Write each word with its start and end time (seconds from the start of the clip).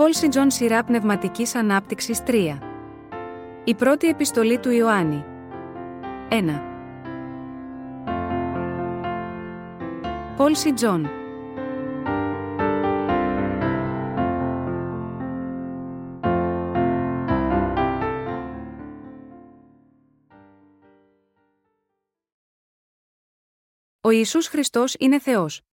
Πολ 0.00 0.17
Σι 0.17 0.28
Τζονγκ 0.28 0.50
Σειρά 0.50 0.84
Πνευματικής 0.84 1.54
Ανάπτυξης 1.54 2.22
3. 2.26 2.58
Η 3.64 3.74
πρώτη 3.74 4.08
επιστολή 4.08 4.58
του 4.58 4.70
Ιωάννη. 4.70 5.24
1. 6.28 6.60
Πολ 10.36 10.58
Σι 10.58 10.72
Τζονγκ. 10.72 11.06
Ο 24.00 24.10
Ιησούς 24.10 24.46
Χριστός 24.46 24.94
είναι 24.98 25.18
Θεός. 25.18 25.69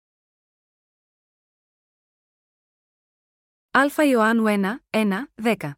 Α 3.73 4.03
Ιωάννου 4.03 4.43
1, 4.47 4.97
1, 4.97 5.07
10. 5.43 5.71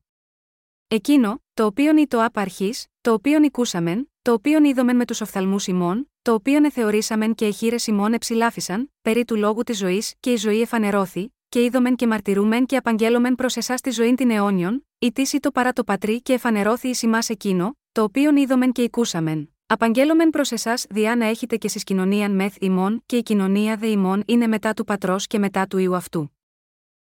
Εκείνο, 0.88 1.44
το 1.54 1.66
οποίον 1.66 1.98
ή 1.98 2.08
το 2.08 2.24
απαρχή, 2.24 2.74
το 3.02 3.14
οποίον 3.14 3.44
οικούσαμεν, 3.44 4.12
το 4.22 4.34
οποίον 4.34 4.64
είδομεν 4.64 4.96
με 4.96 5.06
τους 5.06 5.22
οφθαλμούς 5.22 5.68
ημών, 5.68 6.12
το 6.22 6.34
οποίον 6.34 6.64
εθεωρήσαμεν 6.64 7.36
και 7.36 7.46
εχείρε 7.46 7.76
ημών 7.86 8.14
εψηλάφισαν, 8.14 8.92
περί 9.02 9.26
του 9.26 9.36
λόγου 9.36 9.64
της 9.64 9.78
ζωής, 9.78 10.14
και 10.20 10.32
η 10.32 10.36
ζωή 10.36 10.62
εφανερώθη, 10.62 11.34
και 11.50 11.64
είδομεν 11.64 11.96
και 11.96 12.08
μαρτυρούμεν 12.08 12.66
και 12.66 12.78
απαγγέλωμεν 12.78 13.36
προς 13.36 13.56
εσάς 13.56 13.82
τη 13.82 13.92
ζωή 13.92 14.16
την 14.16 14.32
αιώνιον, 14.32 14.88
η 15.00 15.12
τίση 15.12 15.40
το 15.40 15.52
παρά 15.52 15.74
το 15.74 15.84
πατρί 15.84 16.22
και 16.22 16.34
εφανερώθη 16.34 16.88
εις 16.88 17.02
ημάς 17.02 17.30
εκείνο, 17.30 17.78
το 17.92 18.04
οποίον 18.04 18.36
είδομεν 18.36 18.72
και 18.72 18.82
οικούσαμεν. 18.82 19.54
Απαγγέλωμεν 19.66 20.30
προς 20.30 20.52
εσάς 20.52 20.86
διά 20.90 21.16
να 21.16 21.26
έχετε 21.26 21.58
και 21.58 21.68
στι 21.68 21.80
κοινωνίαν 21.84 22.36
μεθ 22.36 22.56
ημών, 22.60 23.04
και 23.06 23.18
η 23.18 23.24
κοινωνία 23.24 23.76
δε 23.76 23.88
ημών 23.88 24.24
είναι 24.26 24.48
μετά 24.48 24.74
του 24.74 24.84
πατρός 24.84 25.28
και 25.28 25.40
μετά 25.40 25.68
του 25.68 25.78
ιού 25.78 25.96
αυτού. 25.96 26.32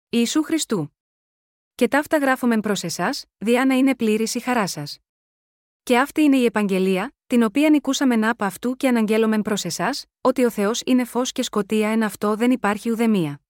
Ιησού 0.10 0.44
Χριστού. 0.44 0.98
Και 1.76 1.88
ταύτα 1.88 2.18
γράφομεν 2.18 2.60
προς 2.60 2.84
εσάς, 2.84 3.26
διά 3.38 3.66
να 3.66 3.74
είναι 3.74 3.96
πλήρης 3.96 4.36
η 4.36 4.40
χαρά 4.40 4.68
σας. 4.68 4.98
Και 5.84 6.00
αυτή 6.00 6.22
είναι 6.22 6.38
η 6.38 6.46
επαγγελία, 6.46 7.16
την 7.28 7.44
οποία 7.44 7.70
νικούσαμε 7.70 8.28
από 8.28 8.46
αυτού 8.46 8.76
και 8.76 8.88
αναγγέλωμεν 8.88 9.42
προς 9.42 9.66
εσάς, 9.66 10.06
ότι 10.22 10.46
ο 10.46 10.50
Θεός 10.50 10.82
είναι 10.86 11.04
φως 11.04 11.32
και 11.32 11.44
σκοτία 11.44 11.90
εν 11.90 12.04
αυτό 12.04 12.36
δεν 12.36 12.52
υπάρχει 12.52 12.92
ουδεμία. 12.92 13.42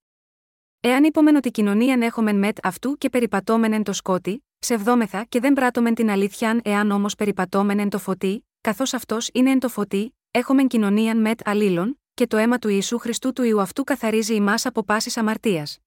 Εάν 0.80 1.04
είπομεν 1.04 1.36
ότι 1.36 1.52
κοινωνίαν 1.52 2.02
έχομεν 2.02 2.36
μετ 2.36 2.58
αυτού 2.66 2.98
και 2.98 3.10
περιπατώμεν 3.10 3.74
εν 3.74 3.84
το 3.84 3.94
σκότι, 3.94 4.46
ψευδόμεθα 4.60 5.24
και 5.24 5.40
δεν 5.40 5.54
πράττομεν 5.54 5.94
την 5.94 6.10
αλήθειαν 6.10 6.62
εάν 6.64 6.92
όμως 6.92 7.16
περιπατώμεν 7.16 7.80
εν 7.80 7.90
το 7.90 8.00
φωτί, 8.00 8.48
καθώς 8.62 8.94
αυτός 8.94 9.30
είναι 9.34 9.52
εν 9.52 9.60
το 9.60 9.70
φωτί, 9.70 10.16
έχομεν 10.32 10.68
κοινωνίαν 10.68 11.18
μετ 11.22 11.48
αλλήλων, 11.48 12.02
και 12.14 12.28
το 12.28 12.38
αίμα 12.38 12.58
του 12.58 12.70
Ιησού 12.70 12.98
Χριστού 12.98 13.34
του 13.34 13.44
Ιου 13.44 13.62
αυτού 13.62 13.84
καθαρίζει 13.84 14.36
ημάς 14.36 14.66
από 14.66 14.84
πάσης 14.84 15.18
αμαρτίας. 15.18 15.78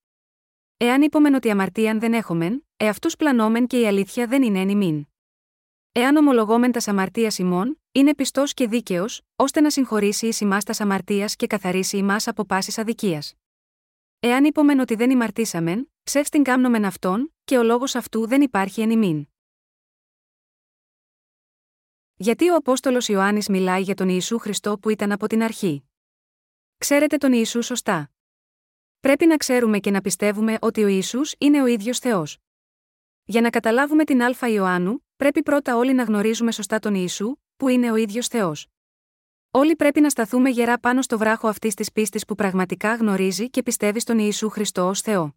Εάν 0.83 1.03
είπομεν 1.03 1.34
ότι 1.34 1.50
αμαρτίαν 1.50 2.00
δεν 2.00 2.12
έχομεν, 2.12 2.67
εαυτούς 2.77 3.17
πλανόμεν 3.17 3.67
και 3.67 3.81
η 3.81 3.86
αλήθεια 3.86 4.27
δεν 4.27 4.42
είναι 4.42 4.61
εν 4.61 4.69
ημίν. 4.69 5.06
Εάν 5.92 6.17
ομολογόμεν 6.17 6.73
τας 6.73 6.89
αμαρτίας 6.89 7.39
ημών, 7.39 7.81
είναι 7.92 8.14
πιστός 8.14 8.55
και 8.55 8.69
δίκαιος, 8.69 9.23
ώστε 9.36 9.61
να 9.61 9.70
συγχωρήσει 9.70 10.27
εις 10.27 10.41
ημάς 10.41 10.64
τας 10.64 10.81
αμαρτίας 10.81 11.36
και 11.36 11.47
καθαρίσει 11.47 11.97
ημάς 11.97 12.28
από 12.28 12.45
πάσης 12.45 12.78
αδικίας. 12.78 13.34
Εάν 14.20 14.45
είπομεν 14.45 14.78
ότι 14.78 14.95
δεν 14.95 15.11
ημαρτήσαμεν, 15.11 15.92
ψεύστην 16.03 16.42
κάμνομεν 16.42 16.84
αυτόν, 16.84 17.34
και 17.45 17.58
ο 17.58 17.62
λόγος 17.62 17.95
αυτού 17.95 18.27
δεν 18.27 18.42
υπάρχει 18.42 18.81
εν 18.81 18.91
ημίν. 18.91 19.28
Γιατί 22.17 22.51
ο 22.51 22.55
Απόστολος 22.55 23.08
Ιωάννης 23.08 23.48
μιλάει 23.48 23.83
για 23.83 23.95
τον 23.95 24.08
Ιησού 24.08 24.39
Χριστό 24.39 24.79
που 24.79 24.91
ήταν 24.91 25.12
από 25.12 25.27
την 25.27 25.42
αρχή. 25.42 25.91
Ξέρετε 26.79 27.17
τον 27.17 27.33
Ιησού 27.33 27.62
σωστά. 27.62 28.11
Πρέπει 29.00 29.27
να 29.27 29.36
ξέρουμε 29.36 29.78
και 29.78 29.90
να 29.90 30.00
πιστεύουμε 30.00 30.56
ότι 30.61 30.84
ο 30.84 30.86
Ισού 30.86 31.20
είναι 31.38 31.62
ο 31.62 31.66
ίδιος 31.66 31.98
Θεός. 31.98 32.38
Για 33.24 33.40
να 33.40 33.50
καταλάβουμε 33.50 34.05
την 34.05 34.22
Α 34.22 34.48
Ιωάννου, 34.48 35.06
πρέπει 35.16 35.42
πρώτα 35.42 35.77
όλοι 35.77 35.92
να 35.92 36.02
γνωρίζουμε 36.02 36.52
σωστά 36.52 36.78
τον 36.78 36.94
Ιησού, 36.94 37.34
που 37.56 37.68
είναι 37.68 37.90
ο 37.92 37.96
ίδιος 37.96 38.27
Θεός. 38.27 38.66
Όλοι 39.50 39.77
πρέπει 39.77 40.00
να 40.00 40.08
σταθούμε 40.08 40.50
γερά 40.50 40.78
πάνω 40.78 41.02
στο 41.02 41.18
βράχο 41.18 41.48
αυτής 41.48 41.74
της 41.74 41.92
πίστης 41.92 42.24
που 42.24 42.34
πραγματικά 42.34 42.94
γνωρίζει 42.94 43.50
και 43.50 43.62
πιστεύει 43.62 44.00
στον 44.00 44.18
Ιησού 44.18 44.48
Χριστό 44.48 44.88
ως 44.88 45.00
Θεό. 45.00 45.34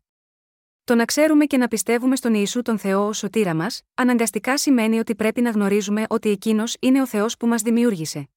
Το 0.84 0.95
να 0.95 1.06
ξέρουμε 1.06 1.45
και 1.45 1.57
να 1.57 1.68
πιστεύουμε 1.68 2.16
στον 2.16 2.34
Ιησού 2.34 2.62
τον 2.62 2.78
Θεό 2.78 3.07
ως 3.07 3.18
σωτήρα 3.18 3.56
μας, 3.56 3.81
αναγκαστικά 3.94 4.57
σημαίνει 4.57 5.00
ότι 5.00 5.16
πρέπει 5.16 5.41
να 5.41 5.50
γνωρίζουμε 5.50 6.06
ότι 6.09 6.30
εκείνος 6.30 6.75
είναι 6.80 7.01
ο 7.01 7.07
Θεός 7.07 7.38
που 7.38 7.47
μας 7.47 7.62
δημιούργησε. 7.62 8.30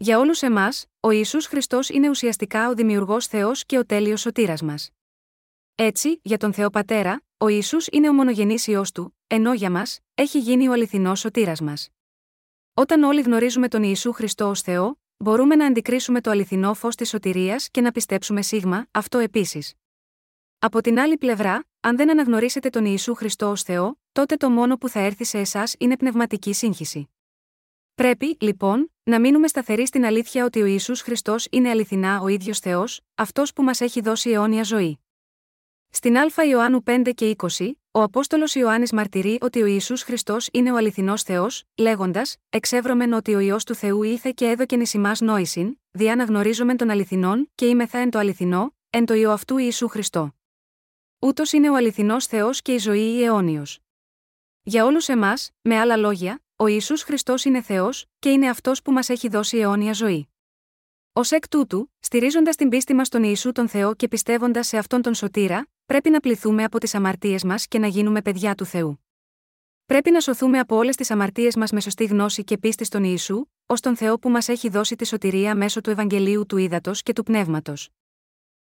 Για 0.00 0.18
όλους 0.18 0.42
εμάς, 0.42 0.86
ο 1.00 1.10
Ιησούς 1.10 1.46
Χριστός 1.46 1.88
είναι 1.88 2.08
ουσιαστικά 2.08 2.68
ο 2.68 2.74
δημιουργός 2.74 3.26
Θεός 3.26 3.66
και 3.66 3.78
ο 3.78 3.86
τέλειος 3.86 4.20
σωτήρας 4.20 4.62
μας. 4.62 4.90
Έτσι, 5.74 6.20
για 6.22 6.36
τον 6.36 6.52
Θεό 6.52 6.70
Πατέρα, 6.70 7.22
ο 7.38 7.48
Ιησούς 7.48 7.86
είναι 7.86 8.08
ο 8.08 8.12
μονογενής 8.12 8.66
ιό 8.66 8.82
του, 8.94 9.16
ενώ 9.26 9.52
για 9.52 9.70
μας, 9.70 9.98
έχει 10.14 10.38
γίνει 10.38 10.68
ο 10.68 10.72
αληθινός 10.72 11.20
σωτήρας 11.20 11.60
μας. 11.60 11.88
Όταν 12.74 13.02
όλοι 13.02 13.20
γνωρίζουμε 13.20 13.68
τον 13.68 13.82
Ιησού 13.82 14.12
Χριστό 14.12 14.48
ως 14.48 14.60
Θεό, 14.60 14.98
μπορούμε 15.16 15.54
να 15.54 15.66
αντικρίσουμε 15.66 16.20
το 16.20 16.30
αληθινό 16.30 16.74
φως 16.74 16.94
της 16.94 17.08
σωτηρίας 17.08 17.68
και 17.70 17.80
να 17.80 17.90
πιστέψουμε 17.90 18.42
σίγμα, 18.42 18.86
αυτό 18.90 19.18
επίσης. 19.18 19.74
Από 20.58 20.80
την 20.80 20.98
άλλη 20.98 21.18
πλευρά, 21.18 21.64
αν 21.80 21.96
δεν 21.96 22.10
αναγνωρίσετε 22.10 22.70
τον 22.70 22.84
Ιησού 22.84 23.14
Χριστό 23.14 23.50
ως 23.50 23.62
Θεό, 23.62 23.98
τότε 24.12 24.36
το 24.36 24.50
μόνο 24.50 24.76
που 24.76 24.88
θα 24.88 25.00
έρθει 25.00 25.24
σε 25.24 25.38
εσάς 25.38 25.74
είναι 25.78 25.96
πνευματική 25.96 26.52
σύγχυση. 26.52 27.08
Πρέπει, 27.94 28.36
λοιπόν, 28.40 28.92
να 29.08 29.20
μείνουμε 29.20 29.48
σταθεροί 29.48 29.86
στην 29.86 30.04
αλήθεια 30.04 30.44
ότι 30.44 30.62
ο 30.62 30.66
Ισού 30.66 30.96
Χριστός 30.96 31.46
είναι 31.50 31.70
αληθινά 31.70 32.20
ο 32.20 32.28
ίδιος 32.28 32.58
Θεός, 32.58 33.00
αυτός 33.14 33.52
που 33.52 33.62
μας 33.62 33.80
έχει 33.80 34.00
δώσει 34.00 34.30
αιώνια 34.30 34.62
ζωή. 34.62 34.98
Στην 35.90 36.18
Α 36.18 36.44
Ιωάννου 36.48 36.82
5 36.86 37.12
και 37.14 37.36
20, 37.38 37.70
ο 37.90 38.02
Απόστολος 38.02 38.54
Ιωάννης 38.54 38.92
μαρτυρεί 38.92 39.38
ότι 39.40 39.62
ο 39.62 39.66
Ισού 39.66 39.96
Χριστός 39.96 40.48
είναι 40.52 40.72
ο 40.72 40.76
αληθινός 40.76 41.22
Θεός, 41.22 41.64
λέγοντας: 41.76 42.36
Εξεύρωμεν 42.48 43.12
ότι 43.12 43.34
ο 43.34 43.38
ιό 43.38 43.56
του 43.66 43.74
Θεού 43.74 44.02
ήθε 44.02 44.30
και 44.30 44.46
έδωκεν 44.46 44.80
εις 44.80 44.94
εμά 44.94 45.12
νόησιν, 45.20 45.78
διά 45.90 46.16
να 46.16 46.24
γνωρίζομεν 46.24 46.76
τον 46.76 46.90
αληθινόν, 46.90 47.50
και 47.54 47.66
είμεθα 47.66 47.98
εν 47.98 48.10
το 48.10 48.18
αληθινό, 48.18 48.74
εν 48.90 49.04
το 49.04 49.14
ιό 49.14 49.30
αυτού 49.30 49.58
Ιησού 49.58 49.88
Χριστό. 49.88 50.34
Ούτως 51.18 51.52
είναι 51.52 51.70
ο 51.70 51.74
αληθινός 51.74 52.26
Θεός 52.26 52.62
και 52.62 52.72
η 52.72 52.78
ζωή 52.78 53.14
η 53.14 53.24
αιώνιος. 53.24 53.78
Για 54.62 54.84
όλους 54.84 55.08
εμάς, 55.08 55.50
με 55.62 55.78
άλλα 55.78 55.96
λόγια, 55.96 56.42
ο 56.60 56.66
Ιησούς 56.66 57.02
Χριστός 57.02 57.44
είναι 57.44 57.62
Θεός, 57.62 58.04
και 58.18 58.30
είναι 58.30 58.48
αυτός 58.48 58.82
που 58.82 58.92
μας 58.92 59.08
έχει 59.08 59.28
δώσει 59.28 59.58
αιώνια 59.58 59.92
ζωή. 59.92 60.28
Ω 61.12 61.20
εκ 61.30 61.48
τούτου, 61.48 61.92
στηρίζοντας 62.00 62.56
την 62.56 62.68
πίστη 62.68 62.94
μας 62.94 63.06
στον 63.06 63.22
Ιησού 63.22 63.52
τον 63.52 63.68
Θεό 63.68 63.94
και 63.94 64.08
πιστεύοντας 64.08 64.66
σε 64.66 64.78
αυτόν 64.78 65.02
τον 65.02 65.14
σωτήρα, 65.14 65.68
πρέπει 65.86 66.10
να 66.10 66.20
πληθούμε 66.20 66.64
από 66.64 66.78
τις 66.78 66.94
αμαρτίες 66.94 67.44
μας 67.44 67.66
και 67.66 67.78
να 67.78 67.86
γίνουμε 67.86 68.22
παιδιά 68.22 68.54
του 68.54 68.64
Θεού. 68.64 69.04
Πρέπει 69.86 70.10
να 70.10 70.20
σωθούμε 70.20 70.58
από 70.58 70.76
όλες 70.76 70.96
τις 70.96 71.10
αμαρτίες 71.10 71.56
μας 71.56 71.72
με 71.72 71.80
σωστή 71.80 72.04
γνώση 72.04 72.44
και 72.44 72.58
πίστη 72.58 72.84
στον 72.84 73.04
Ιησού, 73.04 73.44
ως 73.66 73.80
τον 73.80 73.96
Θεό 73.96 74.18
που 74.18 74.30
μας 74.30 74.48
έχει 74.48 74.68
δώσει 74.68 74.96
τη 74.96 75.06
σωτηρία 75.06 75.54
μέσω 75.54 75.80
του 75.80 75.90
Ευαγγελίου 75.90 76.46
του 76.46 76.56
Ήδατος 76.56 77.02
και 77.02 77.12
του 77.12 77.22
Πνεύματος. 77.22 77.88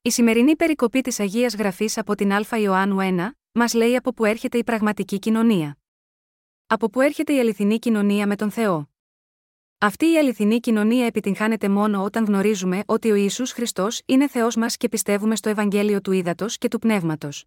Η 0.01 0.11
σημερινή 0.11 0.55
περικοπή 0.55 1.01
της 1.01 1.19
Αγίας 1.19 1.55
Γραφής 1.55 1.97
από 1.97 2.15
την 2.15 2.33
Α 2.33 2.57
Ιωάννου 2.57 2.97
1, 2.99 3.29
μας 3.51 3.73
λέει 3.73 3.95
από 3.95 4.13
πού 4.13 4.25
έρχεται 4.25 4.57
η 4.57 4.63
πραγματική 4.63 5.19
κοινωνία. 5.19 5.80
Από 6.73 6.89
πού 6.89 7.01
έρχεται 7.01 7.33
η 7.33 7.39
αληθινή 7.39 7.79
κοινωνία 7.79 8.27
με 8.27 8.35
τον 8.35 8.51
Θεό. 8.51 8.89
Αυτή 9.77 10.05
η 10.11 10.17
αληθινή 10.17 10.59
κοινωνία 10.59 11.05
επιτυγχάνεται 11.05 11.69
μόνο 11.69 12.03
όταν 12.03 12.25
γνωρίζουμε 12.25 12.83
ότι 12.85 13.11
ο 13.11 13.15
Ισού 13.15 13.47
Χριστός 13.47 14.01
είναι 14.05 14.27
Θεός 14.27 14.55
μας 14.55 14.77
και 14.77 14.89
πιστεύουμε 14.89 15.35
στο 15.35 15.49
Ευαγγέλιο 15.49 16.01
του 16.01 16.11
Ήδατος 16.11 16.57
και 16.57 16.67
του 16.67 16.79
Πνεύματος. 16.79 17.45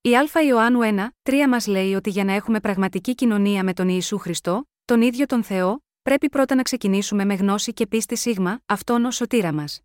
Η 0.00 0.16
Α 0.16 0.42
Ιωάννου 0.46 0.80
1, 0.82 1.08
3 1.22 1.46
μας 1.48 1.66
λέει 1.66 1.94
ότι 1.94 2.10
για 2.10 2.24
να 2.24 2.32
έχουμε 2.32 2.60
πραγματική 2.60 3.14
κοινωνία 3.14 3.64
με 3.64 3.72
τον 3.72 3.88
Ιησού 3.88 4.18
Χριστό, 4.18 4.68
τον 4.84 5.02
ίδιο 5.02 5.26
τον 5.26 5.42
Θεό, 5.42 5.84
πρέπει 6.02 6.28
πρώτα 6.28 6.54
να 6.54 6.62
ξεκινήσουμε 6.62 7.24
με 7.24 7.34
γνώση 7.34 7.72
και 7.72 7.86
πίστη 7.86 8.16
σίγμα, 8.16 8.60
αυτόν 8.66 9.04
ως 9.04 9.16
σωτήρα 9.16 9.52
μας. 9.52 9.80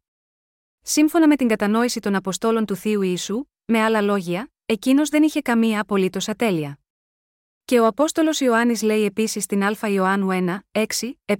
Σύμφωνα 0.81 1.27
με 1.27 1.35
την 1.35 1.47
κατανόηση 1.47 1.99
των 1.99 2.15
Αποστόλων 2.15 2.65
του 2.65 2.75
Θείου 2.75 3.01
Ιησού, 3.01 3.45
με 3.65 3.79
άλλα 3.79 4.01
λόγια, 4.01 4.51
εκείνος 4.65 5.09
δεν 5.09 5.23
είχε 5.23 5.41
καμία 5.41 5.81
απολύτως 5.81 6.27
ατέλεια. 6.27 6.82
Και 7.65 7.80
ο 7.80 7.86
Απόστολος 7.86 8.39
Ιωάννης 8.39 8.81
λέει 8.81 9.06
επίσης 9.06 9.44
στην 9.44 9.63
Α 9.63 9.88
Ιωάννου 9.88 10.27
1, 10.71 10.80
6, 10.80 10.83
7, 11.25 11.36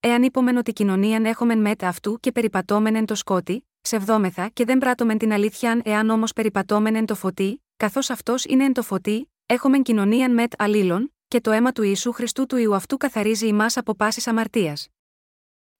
Εάν 0.00 0.22
είπομεν 0.22 0.56
ότι 0.56 0.72
κοινωνίαν 0.72 1.24
έχομεν 1.24 1.58
μετ 1.58 1.84
αυτού 1.84 2.18
και 2.20 2.32
περιπατώμεν 2.32 2.94
εν 2.94 3.04
το 3.04 3.14
σκότι, 3.14 3.66
ψευδόμεθα 3.80 4.48
και 4.48 4.64
δεν 4.64 4.78
πράττομεν 4.78 5.18
την 5.18 5.32
αλήθειαν 5.32 5.80
εάν 5.84 6.10
όμως 6.10 6.32
περιπατώμεν 6.32 6.94
εν 6.94 7.06
το 7.06 7.14
φωτί, 7.14 7.62
καθώς 7.76 8.10
αυτός 8.10 8.44
είναι 8.44 8.64
εν 8.64 8.72
το 8.72 8.82
φωτί, 8.82 9.30
έχομεν 9.46 9.82
κοινωνίαν 9.82 10.34
μετ 10.34 10.52
αλλήλων, 10.58 11.14
και 11.28 11.40
το 11.40 11.50
αίμα 11.50 11.72
του 11.72 11.82
Ιησού 11.82 12.12
Χριστού 12.12 12.46
του 12.46 12.56
Ιου 12.56 12.74
αυτού 12.74 12.96
καθαρίζει 12.96 13.46
ημάς 13.46 13.76
από 13.76 13.94
πάσης 13.94 14.26
αμαρτίας. 14.26 14.88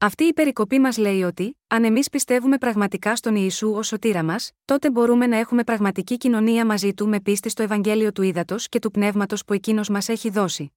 Αυτή 0.05 0.25
η 0.25 0.33
περικοπή 0.33 0.79
μας 0.79 0.97
λέει 0.97 1.23
ότι, 1.23 1.59
αν 1.67 1.85
εμείς 1.85 2.09
πιστεύουμε 2.09 2.59
πραγματικά 2.59 3.17
στον 3.17 3.37
Ιησού 3.37 3.73
ως 3.73 3.87
σωτήρα 3.87 4.25
μας, 4.25 4.51
τότε 4.65 4.91
μπορούμε 4.91 5.27
να 5.27 5.37
έχουμε 5.37 5.65
πραγματική 5.65 6.17
κοινωνία 6.17 6.67
μαζί 6.67 6.95
του 6.95 7.09
με 7.09 7.21
πίστη 7.21 7.49
στο 7.49 7.63
Ευαγγέλιο 7.63 8.13
του 8.13 8.23
Ήδατος 8.23 8.69
και 8.69 8.79
του 8.79 8.91
Πνεύματος 8.91 9.45
που 9.45 9.53
εκείνος 9.53 9.89
μας 9.89 10.09
έχει 10.09 10.31
δώσει. 10.31 10.73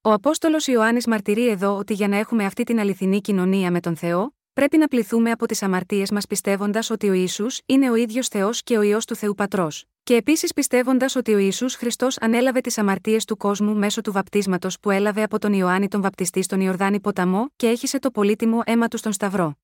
Ο 0.00 0.12
Απόστολος 0.12 0.66
Ιωάννης 0.66 1.06
μαρτυρεί 1.06 1.48
εδώ 1.48 1.76
ότι 1.76 1.94
για 1.94 2.08
να 2.08 2.16
έχουμε 2.16 2.44
αυτή 2.44 2.64
την 2.64 2.80
αληθινή 2.80 3.20
κοινωνία 3.20 3.70
με 3.70 3.80
τον 3.80 3.96
Θεό, 3.96 4.34
πρέπει 4.52 4.76
να 4.76 4.88
πληθούμε 4.88 5.30
από 5.30 5.46
τις 5.46 5.62
αμαρτίες 5.62 6.10
μας 6.10 6.26
πιστεύοντας 6.26 6.90
ότι 6.90 7.08
ο 7.08 7.12
Ιησούς 7.12 7.60
είναι 7.66 7.90
ο 7.90 7.94
ίδιος 7.94 8.28
Θεός 8.28 8.62
και 8.62 8.78
ο 8.78 8.82
ιό 8.82 8.98
του 9.06 9.14
Θεού 9.14 9.34
Πατρός, 9.34 9.84
Και 10.08 10.16
επίσης 10.16 10.52
πιστεύοντας 10.52 11.16
ότι 11.16 11.34
ο 11.34 11.38
Ιησούς 11.38 11.74
Χριστός 11.74 12.18
ανέλαβε 12.18 12.60
τις 12.60 12.78
αμαρτίες 12.78 13.24
του 13.24 13.36
κόσμου 13.36 13.76
μέσω 13.76 14.00
του 14.00 14.12
βαπτίσματος 14.12 14.80
που 14.80 14.90
έλαβε 14.90 15.22
από 15.22 15.38
τον 15.38 15.52
Ιωάννη 15.52 15.88
τον 15.88 16.02
Βαπτιστή 16.02 16.42
στον 16.42 16.60
Ιορδάνη 16.60 17.00
ποταμό 17.00 17.50
και 17.56 17.66
έχισε 17.66 17.98
το 17.98 18.10
πολύτιμο 18.10 18.62
αίμα 18.64 18.88
του 18.88 18.96
στον 18.96 19.12
Σταυρό. 19.12 19.58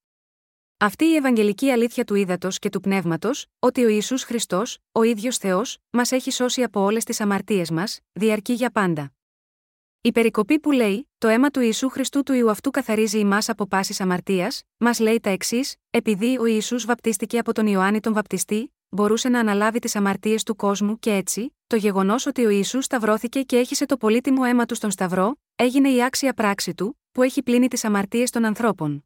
Αυτή 0.76 1.04
η 1.04 1.16
Ευαγγελική 1.16 1.70
αλήθεια 1.70 2.04
του 2.04 2.14
ύδατος 2.14 2.58
και 2.58 2.68
του 2.68 2.80
πνεύματος, 2.80 3.46
ότι 3.58 3.84
ο 3.84 3.88
Ιησούς 3.88 4.22
Χριστός, 4.22 4.78
ο 4.92 5.02
ίδιος 5.02 5.36
Θεός, 5.36 5.78
μας 5.90 6.12
έχει 6.12 6.30
σώσει 6.30 6.62
από 6.62 6.80
όλες 6.80 7.04
τις 7.04 7.20
αμαρτίες 7.20 7.70
μας, 7.70 8.00
διαρκεί 8.12 8.52
για 8.52 8.70
πάντα. 8.70 9.12
Η 10.00 10.12
περικοπή 10.12 10.58
που 10.58 10.70
λέει: 10.70 11.08
Το 11.18 11.28
αίμα 11.28 11.50
του 11.50 11.60
Ιησού 11.60 11.88
Χριστού 11.88 12.22
του 12.22 12.32
Ιου 12.32 12.50
αυτού 12.50 12.70
καθαρίζει 12.70 13.18
ημάς 13.18 13.48
από 13.48 13.66
πάσης 13.66 14.00
αμαρτίας, 14.00 14.62
μας 14.76 14.98
λέει 14.98 15.20
τα 15.20 15.30
εξής: 15.30 15.76
Επειδή 15.90 16.38
ο 16.38 16.44
Ιησούς 16.44 16.84
βαπτίστηκε 16.84 17.38
από 17.38 17.52
τον 17.52 17.66
Ιωάννη 17.66 18.00
τον 18.00 18.12
Βαπτιστή, 18.12 18.74
μπορούσε 18.94 19.28
να 19.28 19.38
αναλάβει 19.38 19.78
τις 19.78 19.96
αμαρτίες 19.96 20.42
του 20.42 20.56
κόσμου 20.56 20.98
και 20.98 21.12
έτσι, 21.12 21.56
το 21.66 21.76
γεγονός 21.76 22.26
ότι 22.26 22.44
ο 22.44 22.48
Ισού 22.48 22.82
σταυρώθηκε 22.82 23.42
και 23.42 23.56
έχισε 23.56 23.86
το 23.86 23.96
πολύτιμο 23.96 24.42
αίμα 24.46 24.64
του 24.64 24.74
στον 24.74 24.90
Σταυρό, 24.90 25.36
έγινε 25.56 25.88
η 25.88 26.04
άξια 26.04 26.34
πράξη 26.34 26.74
του, 26.74 27.00
που 27.12 27.22
έχει 27.22 27.42
πλύνει 27.42 27.68
τις 27.68 27.84
αμαρτίες 27.84 28.30
των 28.30 28.44
ανθρώπων. 28.44 29.04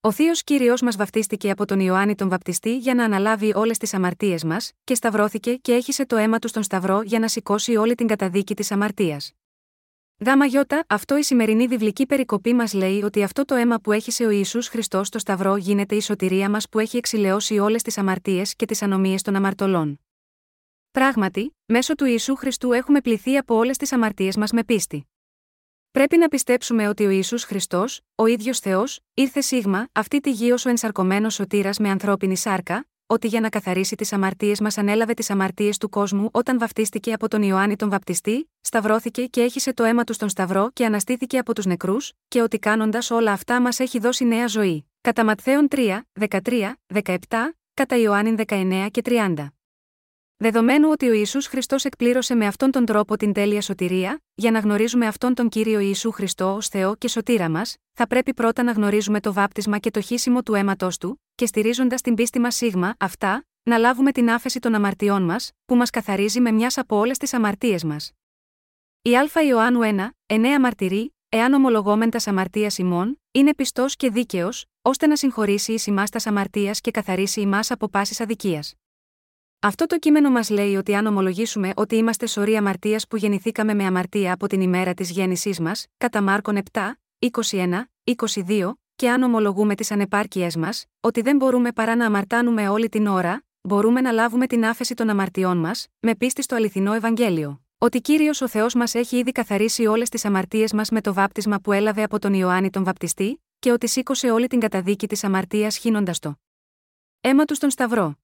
Ο 0.00 0.12
Θείος 0.12 0.42
Κύριος 0.42 0.82
μας 0.82 0.96
βαφτίστηκε 0.96 1.50
από 1.50 1.64
τον 1.64 1.80
Ιωάννη 1.80 2.14
τον 2.14 2.28
Βαπτιστή 2.28 2.76
για 2.76 2.94
να 2.94 3.04
αναλάβει 3.04 3.52
όλες 3.54 3.78
τις 3.78 3.94
αμαρτίες 3.94 4.44
μας, 4.44 4.72
και 4.84 4.94
σταυρώθηκε 4.94 5.54
και 5.54 5.72
έχισε 5.72 6.06
το 6.06 6.16
αίμα 6.16 6.38
του 6.38 6.48
στον 6.48 6.62
Σταυρό 6.62 7.02
για 7.02 7.18
να 7.18 7.28
σηκώσει 7.28 7.76
όλη 7.76 7.94
την 7.94 8.06
καταδίκη 8.06 8.54
της 8.54 8.70
αμαρτίας. 8.70 9.32
Δάμα 10.18 10.46
γιώτα, 10.46 10.84
αυτό 10.88 11.16
η 11.16 11.22
σημερινή 11.22 11.66
βιβλική 11.66 12.06
περικοπή 12.06 12.54
μας 12.54 12.72
λέει 12.72 13.02
ότι 13.02 13.22
αυτό 13.22 13.44
το 13.44 13.54
αίμα 13.54 13.78
που 13.80 13.92
έχισε 13.92 14.24
ο 14.24 14.30
Ισού 14.30 14.62
Χριστός 14.62 15.06
στο 15.06 15.18
Σταυρό 15.18 15.56
γίνεται 15.56 15.94
η 15.94 16.00
σωτηρία 16.00 16.50
μας 16.50 16.68
που 16.68 16.78
έχει 16.78 16.96
εξηλαιώσει 16.96 17.58
όλες 17.58 17.82
τις 17.82 17.98
αμαρτίες 17.98 18.54
και 18.54 18.66
τις 18.66 18.82
ανομίες 18.82 19.22
των 19.22 19.36
αμαρτωλών. 19.36 20.00
Πράγματι, 20.90 21.56
μέσω 21.66 21.94
του 21.94 22.04
Ιησού 22.04 22.34
Χριστού 22.36 22.72
έχουμε 22.72 23.00
πληθεί 23.00 23.36
από 23.36 23.54
όλες 23.54 23.76
τις 23.76 23.92
αμαρτίες 23.92 24.36
μας 24.36 24.52
με 24.52 24.64
πίστη. 24.64 25.06
Πρέπει 25.90 26.16
να 26.16 26.28
πιστέψουμε 26.28 26.88
ότι 26.88 27.06
ο 27.06 27.10
Ιησούς 27.10 27.44
Χριστός, 27.44 28.00
ο 28.14 28.26
ίδιος 28.26 28.58
Θεός, 28.58 29.00
ήρθε 29.14 29.40
σίγμα, 29.40 29.88
αυτή 29.92 30.20
τη 30.20 30.30
γη 30.30 30.52
ως 30.52 30.64
ο 30.64 30.68
ενσαρκωμένος 30.68 31.34
σωτήρας 31.34 31.78
με 31.78 31.88
ανθρώπινη 31.90 32.36
σάρκα, 32.36 32.86
ότι 33.06 33.26
για 33.26 33.40
να 33.40 33.48
καθαρίσει 33.48 33.96
τις 33.96 34.12
αμαρτίες 34.12 34.60
μας 34.60 34.78
ανέλαβε 34.78 35.14
τις 35.14 35.30
αμαρτίες 35.30 35.78
του 35.78 35.88
κόσμου 35.88 36.28
όταν 36.32 36.58
βαφτίστηκε 36.58 37.12
από 37.12 37.28
τον 37.28 37.42
Ιωάννη 37.42 37.76
τον 37.76 37.90
Βαπτιστή, 37.90 38.50
σταυρώθηκε 38.60 39.24
και 39.24 39.40
έχισε 39.40 39.74
το 39.74 39.84
αίμα 39.84 40.04
του 40.04 40.12
στον 40.12 40.28
Σταυρό 40.28 40.70
και 40.72 40.84
αναστήθηκε 40.84 41.38
από 41.38 41.54
τους 41.54 41.64
νεκρούς, 41.64 42.12
και 42.28 42.40
ότι 42.42 42.58
κάνοντας 42.58 43.10
όλα 43.10 43.32
αυτά 43.32 43.60
μας 43.60 43.80
έχει 43.80 43.98
δώσει 43.98 44.24
νέα 44.24 44.46
ζωή. 44.46 44.86
Κατά 45.00 45.24
Ματθαίων 45.24 45.68
3, 45.70 46.00
13, 46.28 46.72
17, 46.94 47.14
κατά 47.74 47.96
Ιωάννη 47.96 48.34
19 48.46 48.86
και 48.90 49.02
30. 49.04 49.55
Δεδομένου 50.38 50.88
ότι 50.90 51.08
ο 51.08 51.12
Ισού 51.12 51.42
Χριστός 51.42 51.84
εκπλήρωσε 51.84 52.34
με 52.34 52.46
αυτόν 52.46 52.70
τον 52.70 52.84
τρόπο 52.84 53.16
την 53.16 53.32
τέλεια 53.32 53.60
σωτηρία, 53.60 54.22
για 54.34 54.50
να 54.50 54.58
γνωρίζουμε 54.58 55.06
αυτόν 55.06 55.34
τον 55.34 55.48
κύριο 55.48 55.78
Ιησού 55.78 56.10
Χριστό 56.10 56.54
ως 56.54 56.68
Θεό 56.68 56.96
και 56.96 57.08
σωτήρα 57.08 57.50
μας, 57.50 57.76
θα 57.92 58.06
πρέπει 58.06 58.34
πρώτα 58.34 58.62
να 58.62 58.72
γνωρίζουμε 58.72 59.20
το 59.20 59.32
βάπτισμα 59.32 59.78
και 59.78 59.90
το 59.90 60.00
χύσιμο 60.00 60.42
του 60.42 60.54
αίματός 60.54 60.98
του, 60.98 61.22
και 61.34 61.46
στηρίζοντας 61.46 62.00
την 62.00 62.14
πίστη 62.14 62.38
μας 62.38 62.54
σίγμα, 62.54 62.94
αυτά, 62.98 63.46
να 63.62 63.78
λάβουμε 63.78 64.12
την 64.12 64.30
άφεση 64.30 64.58
των 64.58 64.74
αμαρτιών 64.74 65.22
μας, 65.22 65.50
που 65.64 65.76
μας 65.76 65.90
καθαρίζει 65.90 66.40
με 66.40 66.50
μιας 66.50 66.78
από 66.78 66.96
όλες 66.96 67.18
τις 67.18 67.34
αμαρτίες 67.34 67.84
μας. 67.84 68.12
Η 69.02 69.16
Α 69.16 69.42
Ιωάννου 69.48 69.80
1, 69.82 70.10
9 70.26 70.60
μαρτυρεί, 70.60 71.14
εάν 71.28 71.52
ομολογόμεν 71.52 72.10
τα 72.10 72.20
αμαρτίας 72.24 72.78
ημών, 72.78 73.20
είναι 73.32 73.54
πιστός 73.54 73.96
και 73.96 74.10
δίκαιος, 74.10 74.64
ώστε 74.82 75.06
να 75.06 75.16
συγχωρήσει 75.16 75.72
ει 75.72 75.80
ημά 75.86 76.04
τας 76.04 76.26
αμαρτίας 76.26 76.80
και 76.80 76.90
καθαρίσει 76.90 77.40
ημά 77.40 77.60
από 77.68 77.88
πάσης 77.88 78.20
αδικίας. 78.20 78.74
Αυτό 79.66 79.86
το 79.86 79.98
κείμενο 79.98 80.30
μας 80.30 80.50
λέει 80.50 80.76
ότι 80.76 80.94
αν 80.94 81.06
ομολογήσουμε 81.06 81.72
ότι 81.76 81.96
είμαστε 81.96 82.26
σωροί 82.26 82.56
αμαρτίας 82.56 83.06
που 83.06 83.16
γεννηθήκαμε 83.16 83.74
με 83.74 83.84
αμαρτία 83.84 84.32
από 84.32 84.46
την 84.46 84.60
ημέρα 84.60 84.94
της 84.94 85.10
γέννησής 85.10 85.60
μας, 85.60 85.86
κατά 85.98 86.22
Μάρκον 86.22 86.56
7, 86.72 86.80
21, 87.18 87.84
22, 88.04 88.72
και 88.96 89.10
αν 89.10 89.22
ομολογούμε 89.22 89.74
τις 89.74 89.90
ανεπάρκειές 89.90 90.56
μας, 90.56 90.84
ότι 91.00 91.20
δεν 91.20 91.36
μπορούμε 91.36 91.72
παρά 91.72 91.96
να 91.96 92.06
αμαρτάνουμε 92.06 92.68
όλη 92.68 92.88
την 92.88 93.06
ώρα, 93.06 93.44
μπορούμε 93.60 94.00
να 94.00 94.10
λάβουμε 94.10 94.46
την 94.46 94.64
άφεση 94.64 94.94
των 94.94 95.08
αμαρτιών 95.08 95.56
μας, 95.58 95.86
με 96.00 96.14
πίστη 96.14 96.42
στο 96.42 96.54
αληθινό 96.54 96.92
Ευαγγέλιο. 96.92 97.60
Ότι 97.78 98.00
κύριος 98.00 98.40
ο 98.40 98.48
Θεός 98.48 98.74
μας 98.74 98.94
έχει 98.94 99.16
ήδη 99.16 99.32
καθαρίσει 99.32 99.86
όλες 99.86 100.08
τις 100.08 100.24
αμαρτίες 100.24 100.72
μας 100.72 100.90
με 100.90 101.00
το 101.00 101.14
βάπτισμα 101.14 101.60
που 101.60 101.72
έλαβε 101.72 102.02
από 102.02 102.18
τον 102.18 102.34
Ιωάννη 102.34 102.70
τον 102.70 102.84
Βαπτιστή, 102.84 103.42
και 103.58 103.72
ότι 103.72 103.88
σήκωσε 103.88 104.30
όλη 104.30 104.46
την 104.46 104.60
καταδίκη 104.60 105.08
της 105.08 105.24
αμαρτίας 105.24 105.76
χύνοντας 105.76 106.18
το 106.18 106.34
αίμα 107.20 107.44
του 107.44 107.54
στον 107.54 107.70
Σταυρό. 107.70 108.16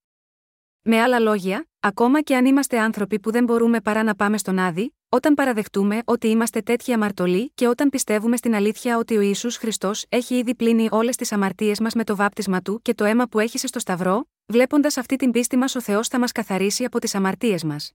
Με 0.84 1.00
άλλα 1.00 1.19
λόγια, 1.19 1.69
ακόμα 1.81 2.20
και 2.20 2.37
αν 2.37 2.44
είμαστε 2.44 2.79
άνθρωποι 2.79 3.20
που 3.20 3.31
δεν 3.31 3.44
μπορούμε 3.44 3.81
παρά 3.81 4.02
να 4.02 4.14
πάμε 4.14 4.38
στον 4.38 4.58
Άδη, 4.58 4.94
όταν 5.08 5.34
παραδεχτούμε 5.34 6.02
ότι 6.05 6.26
είμαστε 6.26 6.61
τέτοιοι 6.61 6.93
αμαρτωλοί 6.93 7.50
και 7.55 7.67
όταν 7.67 7.88
πιστεύουμε 7.88 8.37
στην 8.37 8.55
αλήθεια 8.55 8.99
ότι 8.99 9.17
ο 9.17 9.20
Ιησούς 9.20 9.56
Χριστός 9.56 10.05
έχει 10.08 10.34
ήδη 10.34 10.55
πλύνει 10.55 10.88
όλες 10.90 11.17
τις 11.17 11.32
αμαρτίες 11.32 11.81
μας 11.81 11.94
με 11.94 12.05
το 12.05 12.17
βάπτισμα 12.17 12.61
του 12.61 12.81
και 12.82 12.94
το 12.94 13.05
αίμα 13.05 13.26
που 13.26 13.38
έχησε 13.38 13.67
στο 13.67 13.79
Σταυρό, 13.79 14.29
βλέποντας 14.46 14.96
αυτή 14.96 15.17
την 15.17 15.31
πίστη 15.31 15.56
μας 15.56 15.75
ο 15.75 15.81
Θεός 15.81 16.08
θα 16.08 16.19
μας 16.19 16.32
καθαρίσει 16.32 16.84
από 16.84 16.99
τις 16.99 17.14
αμαρτίες 17.14 17.64
μας. 17.64 17.93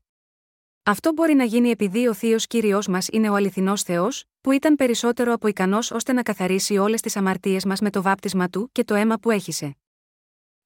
Αυτό 0.83 1.13
μπορεί 1.13 1.33
να 1.33 1.43
γίνει 1.43 1.69
επειδή 1.69 2.07
ο 2.07 2.13
Θείος 2.13 2.47
κύριος 2.47 2.87
μας 2.87 3.07
είναι 3.11 3.29
ο 3.29 3.35
αληθινός 3.35 3.81
Θεός, 3.83 4.23
που 4.41 4.51
ήταν 4.51 4.75
περισσότερο 4.75 5.33
από 5.33 5.47
ικανός 5.47 5.91
ώστε 5.91 6.13
να 6.13 6.21
καθαρίσει 6.21 6.77
όλες 6.77 7.01
τις 7.01 7.15
αμαρτίες 7.15 7.65
μας 7.65 7.79
με 7.79 7.89
το 7.89 8.01
βάπτισμα 8.01 8.49
του 8.49 8.69
και 8.71 8.83
το 8.83 8.95
αίμα 8.95 9.17
που 9.17 9.31
έχησε. 9.31 9.77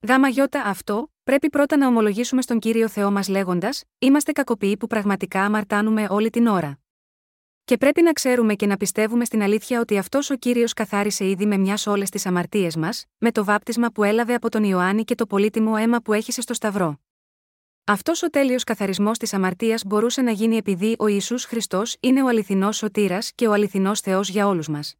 Γάμα 0.00 0.28
γιώτα 0.28 0.62
αυτό, 0.62 1.11
πρέπει 1.24 1.50
πρώτα 1.50 1.76
να 1.76 1.86
ομολογήσουμε 1.86 2.42
στον 2.42 2.58
κύριο 2.58 2.88
Θεό 2.88 3.10
μας 3.10 3.28
λέγοντας: 3.28 3.82
Είμαστε 3.98 4.32
κακοποιοί 4.32 4.76
που 4.76 4.86
πραγματικά 4.86 5.42
αμαρτάνουμε 5.42 6.06
όλη 6.10 6.30
την 6.30 6.46
ώρα. 6.46 6.78
Και 7.64 7.76
πρέπει 7.76 8.02
να 8.02 8.12
ξέρουμε 8.12 8.54
και 8.54 8.66
να 8.66 8.76
πιστεύουμε 8.76 9.24
στην 9.24 9.42
αλήθεια 9.42 9.80
ότι 9.80 9.98
αυτός 9.98 10.30
ο 10.30 10.36
κύριος 10.36 10.72
καθάρισε 10.72 11.28
ήδη 11.28 11.46
με 11.46 11.56
μιας 11.56 11.86
όλες 11.86 12.10
τις 12.10 12.26
αμαρτίες 12.26 12.76
μας, 12.76 13.04
με 13.18 13.32
το 13.32 13.44
βάπτισμα 13.44 13.90
που 13.90 14.04
έλαβε 14.04 14.34
από 14.34 14.48
τον 14.48 14.64
Ιωάννη 14.64 15.04
και 15.04 15.14
το 15.14 15.26
πολύτιμο 15.26 15.74
αίμα 15.78 16.00
που 16.00 16.12
έχησε 16.12 16.40
στο 16.40 16.54
Σταυρό. 16.54 17.00
Αυτός 17.84 18.22
ο 18.22 18.30
τέλειος 18.30 18.64
καθαρισμός 18.64 19.18
της 19.18 19.34
αμαρτίας 19.34 19.82
μπορούσε 19.86 20.22
να 20.22 20.30
γίνει 20.30 20.56
επειδή 20.56 20.94
ο 20.98 21.06
Ισού 21.06 21.38
Χριστός 21.38 21.96
είναι 22.00 22.22
ο 22.22 22.28
αληθινός 22.28 22.76
σωτήρας 22.76 23.32
και 23.34 23.46
ο 23.46 23.52
αληθινός 23.52 24.00
Θεός 24.00 24.28
για 24.28 24.46
όλους 24.46 24.68
μας. 24.68 24.94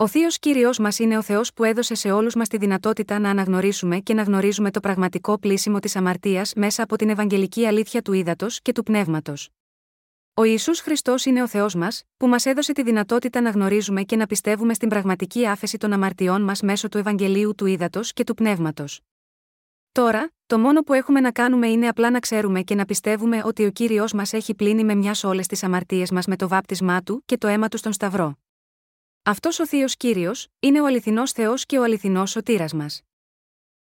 Ο 0.00 0.06
Θείος 0.06 0.38
Κύριος 0.38 0.78
μας 0.78 0.98
είναι 0.98 1.18
ο 1.18 1.22
Θεός 1.22 1.52
που 1.52 1.64
έδωσε 1.64 1.94
σε 1.94 2.10
όλους 2.10 2.34
μας 2.34 2.48
τη 2.48 2.56
δυνατότητα 2.56 3.18
να 3.18 3.30
αναγνωρίσουμε 3.30 3.98
και 3.98 4.14
να 4.14 4.22
γνωρίζουμε 4.22 4.70
το 4.70 4.80
πραγματικό 4.80 5.38
πλήσιμο 5.38 5.78
της 5.78 5.96
αμαρτίας 5.96 6.52
μέσα 6.56 6.82
από 6.82 6.96
την 6.96 7.08
Ευαγγελική 7.08 7.66
αλήθεια 7.66 8.02
του 8.02 8.12
ύδατος 8.12 8.60
και 8.62 8.72
του 8.72 8.82
πνεύματος. 8.82 9.48
Ο 10.34 10.42
Ισού 10.44 10.76
Χριστός 10.76 11.24
είναι 11.24 11.42
ο 11.42 11.48
Θεός 11.48 11.74
μας, 11.74 12.02
που 12.16 12.26
μας 12.26 12.46
έδωσε 12.46 12.72
τη 12.72 12.82
δυνατότητα 12.82 13.40
να 13.40 13.50
γνωρίζουμε 13.50 14.02
και 14.02 14.16
να 14.16 14.26
πιστεύουμε 14.26 14.74
στην 14.74 14.88
πραγματική 14.88 15.46
άφεση 15.46 15.78
των 15.78 15.92
αμαρτιών 15.92 16.42
μας 16.42 16.62
μέσω 16.62 16.88
του 16.88 16.98
Ευαγγελίου 16.98 17.54
του 17.54 17.66
ύδατος 17.66 18.12
και 18.12 18.24
του 18.24 18.34
πνεύματος. 18.34 19.00
Τώρα, 19.92 20.32
το 20.46 20.58
μόνο 20.58 20.80
που 20.80 20.92
έχουμε 20.92 21.20
να 21.20 21.30
κάνουμε 21.30 21.68
είναι 21.68 21.88
απλά 21.88 22.10
να 22.10 22.18
ξέρουμε 22.18 22.62
και 22.62 22.74
να 22.74 22.84
πιστεύουμε 22.84 23.42
ότι 23.44 23.64
ο 23.64 23.70
κύριος 23.70 24.12
μας 24.12 24.32
έχει 24.32 24.54
πλύνει 24.54 24.84
με 24.84 24.94
μιας 24.94 25.24
όλες 25.24 25.46
τις 25.46 25.62
αμαρτίες 25.62 26.10
μας 26.10 26.26
με 26.26 26.36
το 26.36 26.48
βάπτισμά 26.48 27.02
του 27.02 27.22
και 27.26 27.38
το 27.38 27.46
αίμα 27.46 27.68
του 27.68 27.76
στον 27.76 27.92
Σταυρό. 27.92 28.38
Αυτός 29.28 29.58
ο 29.58 29.66
Θείος 29.66 29.96
Κύριος, 29.96 30.48
είναι 30.60 30.80
ο 30.80 30.86
αληθινός 30.86 31.32
Θεός 31.32 31.66
και 31.66 31.78
ο 31.78 31.82
αληθινός 31.82 32.30
σωτήρας 32.30 32.72
μας. 32.72 33.02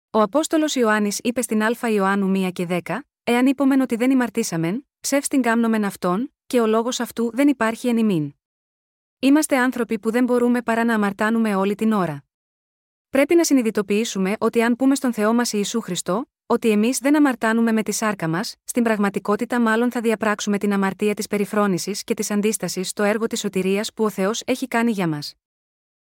Ο 0.10 0.22
Απόστολος 0.22 0.76
Ιωάννης 0.76 1.20
είπε 1.24 1.42
στην 1.42 1.64
Α 1.64 1.90
Ιωάννου 1.90 2.48
1 2.48 2.52
και 2.52 2.66
10, 2.70 3.00
Εάν 3.24 3.46
είπομεν 3.46 3.82
ότι 3.82 3.96
δεν 3.96 4.12
ημαρτήσαμεν, 4.12 4.88
ψεύστην 5.00 5.42
κάμνομεν 5.42 5.86
αυτόν, 5.86 6.34
και 6.48 6.60
ο 6.60 6.68
λόγος 6.68 7.00
αυτού 7.00 7.32
δεν 7.34 7.48
υπάρχει 7.48 7.88
εν 7.88 7.98
ημίν. 7.98 8.34
Είμαστε 9.20 9.58
άνθρωποι 9.58 10.00
που 10.00 10.12
δεν 10.12 10.24
μπορούμε 10.24 10.62
παρά 10.62 10.84
να 10.84 10.94
αμαρτάνουμε 10.94 11.56
όλη 11.56 11.76
την 11.76 11.92
ώρα. 11.92 12.24
Πρέπει 13.10 13.36
να 13.36 13.44
συνειδητοποιήσουμε 13.44 14.36
ότι 14.40 14.62
αν 14.62 14.76
πούμε 14.76 14.96
στον 14.96 15.14
Θεό 15.14 15.34
μας 15.34 15.54
Ιησού 15.54 15.82
Χριστό, 15.82 16.26
ότι 16.50 16.70
εμείς 16.70 16.98
δεν 16.98 17.16
αμαρτάνουμε 17.16 17.72
με 17.72 17.84
τη 17.84 17.92
σάρκα 17.92 18.28
μας, 18.28 18.56
στην 18.64 18.84
πραγματικότητα 18.84 19.60
μάλλον 19.62 19.92
θα 19.92 20.02
διαπράξουμε 20.02 20.58
την 20.58 20.74
αμαρτία 20.74 21.14
της 21.14 21.28
περιφρόνησης 21.28 22.04
και 22.04 22.14
της 22.14 22.32
αντίστασης 22.32 22.90
στο 22.90 23.04
έργο 23.04 23.28
της 23.28 23.40
σωτηρίας 23.40 23.94
που 23.94 24.04
ο 24.04 24.10
Θεός 24.10 24.42
έχει 24.46 24.68
κάνει 24.68 24.92
για 24.92 25.08
μας. 25.08 25.34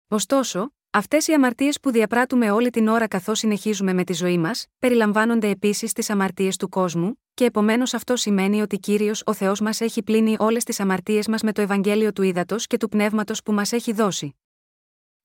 Ωστόσο, 0.08 0.72
αυτές 0.90 1.26
οι 1.26 1.32
αμαρτίες 1.32 1.80
που 1.80 1.90
διαπράττουμε 1.90 2.50
όλη 2.50 2.70
την 2.70 2.88
ώρα 2.88 3.08
καθώς 3.08 3.38
συνεχίζουμε 3.38 3.92
με 3.92 4.04
τη 4.04 4.12
ζωή 4.12 4.38
μας, 4.38 4.66
περιλαμβάνονται 4.78 5.48
επίσης 5.48 5.90
στις 5.90 6.10
αμαρτίες 6.10 6.56
του 6.56 6.68
κόσμου, 6.68 7.20
και 7.34 7.44
επομένως 7.44 7.94
αυτό 7.94 8.16
σημαίνει 8.16 8.62
ότι 8.62 8.78
κύριος 8.78 9.22
ο 9.26 9.34
Θεός 9.34 9.60
μας 9.60 9.80
έχει 9.80 10.02
πλύνει 10.02 10.36
όλες 10.38 10.64
τις 10.64 10.80
αμαρτίες 10.80 11.28
μας 11.28 11.42
με 11.42 11.52
το 11.52 11.60
Ευαγγέλιο 11.60 12.12
του 12.12 12.22
Ήδατος 12.22 12.66
και 12.66 12.76
του 12.76 12.88
Πνεύματος 12.88 13.42
που 13.42 13.52
μας 13.52 13.72
έχει 13.72 13.92
δώσει. 13.92 14.36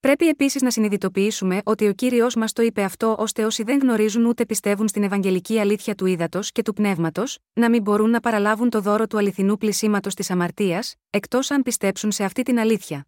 Πρέπει 0.02 0.28
επίσης 0.28 0.62
να 0.62 0.72
συνειδητοποιήσουμε 0.72 1.62
ότι 1.64 1.88
ο 1.88 1.94
κύριος 1.94 2.36
μας 2.36 2.54
το 2.54 2.62
είπε 2.62 2.84
αυτό 2.84 3.16
ώστε 3.20 3.46
όσοι 3.46 3.64
δεν 3.64 3.80
γνωρίζουν 3.80 4.26
ούτε 4.26 4.46
πιστεύουν 4.46 4.88
στην 4.88 5.04
Ευαγγελική 5.04 5.60
αλήθεια 5.60 5.96
του 5.96 6.06
ύδατος 6.06 6.52
και 6.52 6.62
του 6.62 6.74
πνεύματος, 6.74 7.38
να 7.54 7.70
μην 7.70 7.82
μπορούν 7.82 8.10
να 8.10 8.20
παραλάβουν 8.20 8.70
το 8.70 8.82
δώρο 8.82 9.08
του 9.08 9.18
αληθινού 9.18 9.58
πλησίματος 9.58 10.14
της 10.14 10.30
αμαρτίας, 10.30 10.96
εκτός 11.10 11.52
αν 11.52 11.62
πιστέψουν 11.62 12.12
σε 12.12 12.24
αυτή 12.24 12.44
την 12.44 12.60
αλήθεια. 12.60 13.08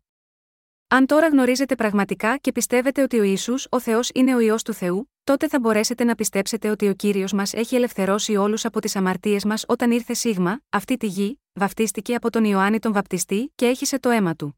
Αν 0.87 1.05
τώρα 1.05 1.27
γνωρίζετε 1.27 1.75
πραγματικά 1.75 2.37
και 2.37 2.51
πιστεύετε 2.51 3.01
ότι 3.01 3.19
ο 3.19 3.23
Ισού, 3.23 3.53
ο 3.69 3.79
Θεός, 3.79 4.09
είναι 4.13 4.35
ο 4.35 4.39
ιό 4.39 4.55
του 4.65 4.73
Θεού, 4.73 5.11
τότε 5.23 5.47
θα 5.47 5.59
μπορέσετε 5.59 6.03
να 6.03 6.15
πιστέψετε 6.15 6.69
ότι 6.69 6.87
ο 6.87 6.93
κύριος 6.93 7.33
μας 7.33 7.53
έχει 7.53 7.75
ελευθερώσει 7.75 8.35
όλους 8.35 8.65
από 8.65 8.79
τις 8.79 8.95
αμαρτίες 8.95 9.45
μας 9.45 9.65
όταν 9.67 9.91
ήρθε 9.91 10.13
Σίγμα, 10.13 10.61
αυτή 10.69 10.97
τη 10.97 11.07
γη, 11.07 11.39
βαφτίστηκε 11.53 12.15
από 12.15 12.29
τον 12.29 12.43
Ιωάννη 12.43 12.79
τον 12.79 12.93
Βαπτιστή 12.93 13.51
και 13.55 13.65
έχισε 13.65 13.99
το 13.99 14.09
αίμα 14.09 14.35
του. 14.35 14.57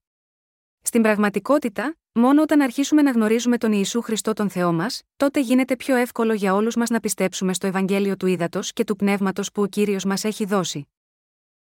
Στην 0.88 1.02
πραγματικότητα, 1.02 1.96
μόνο 2.14 2.42
όταν 2.42 2.62
αρχίσουμε 2.62 3.02
να 3.02 3.12
γνωρίζουμε 3.12 3.58
τον 3.58 3.72
Ιησού 3.72 4.02
Χριστό 4.02 4.34
τον 4.34 4.50
Θεό 4.50 4.74
μας, 4.74 5.02
τότε 5.18 5.40
γίνεται 5.40 5.76
πιο 5.76 5.96
εύκολο 5.96 6.34
για 6.34 6.54
όλους 6.54 6.76
μας 6.76 6.90
να 6.90 7.00
πιστέψουμε 7.00 7.54
στο 7.54 7.68
Ευαγγέλιο 7.68 8.18
του 8.18 8.28
Ήδατος 8.28 8.74
και 8.74 8.84
του 8.84 8.96
Πνεύματος 8.96 9.52
που 9.52 9.62
ο 9.62 9.66
κύριος 9.66 10.04
μας 10.06 10.24
έχει 10.24 10.46
δώσει. 10.46 10.88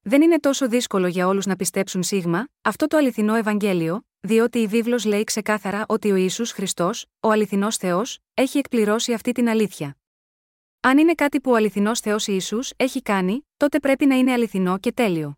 Δεν 0.02 0.22
είναι 0.22 0.40
τόσο 0.40 0.68
δύσκολο 0.68 1.08
για 1.08 1.28
όλους 1.28 1.46
να 1.46 1.56
πιστέψουν 1.56 2.04
σίγμα, 2.04 2.48
αυτό 2.62 2.88
το 2.88 2.98
αληθινό 2.98 3.36
Ευαγγέλιο, 3.36 4.06
διότι 4.20 4.60
η 4.60 4.68
βίβλος 4.68 5.06
λέει 5.06 5.24
ξεκάθαρα 5.24 5.86
ότι 5.88 6.12
ο 6.12 6.16
Ιησούς 6.16 6.52
Χριστός, 6.52 7.06
ο 7.20 7.32
αληθινός 7.32 7.78
Θεός, 7.78 8.20
έχει 8.34 8.58
εκπληρώσει 8.58 9.14
αυτή 9.14 9.32
την 9.32 9.50
αλήθεια. 9.50 9.98
Αν 10.80 10.98
είναι 10.98 11.14
κάτι 11.14 11.42
που 11.42 11.52
ο 11.52 11.56
αληθινός 11.56 12.00
Θεός 12.00 12.28
Ιησούς 12.28 12.72
έχει 12.76 13.02
κάνει, 13.02 13.48
τότε 13.58 13.80
πρέπει 13.80 14.06
να 14.06 14.16
είναι 14.16 14.32
αληθινό 14.32 14.78
και 14.78 14.92
τέλειο. 14.92 15.38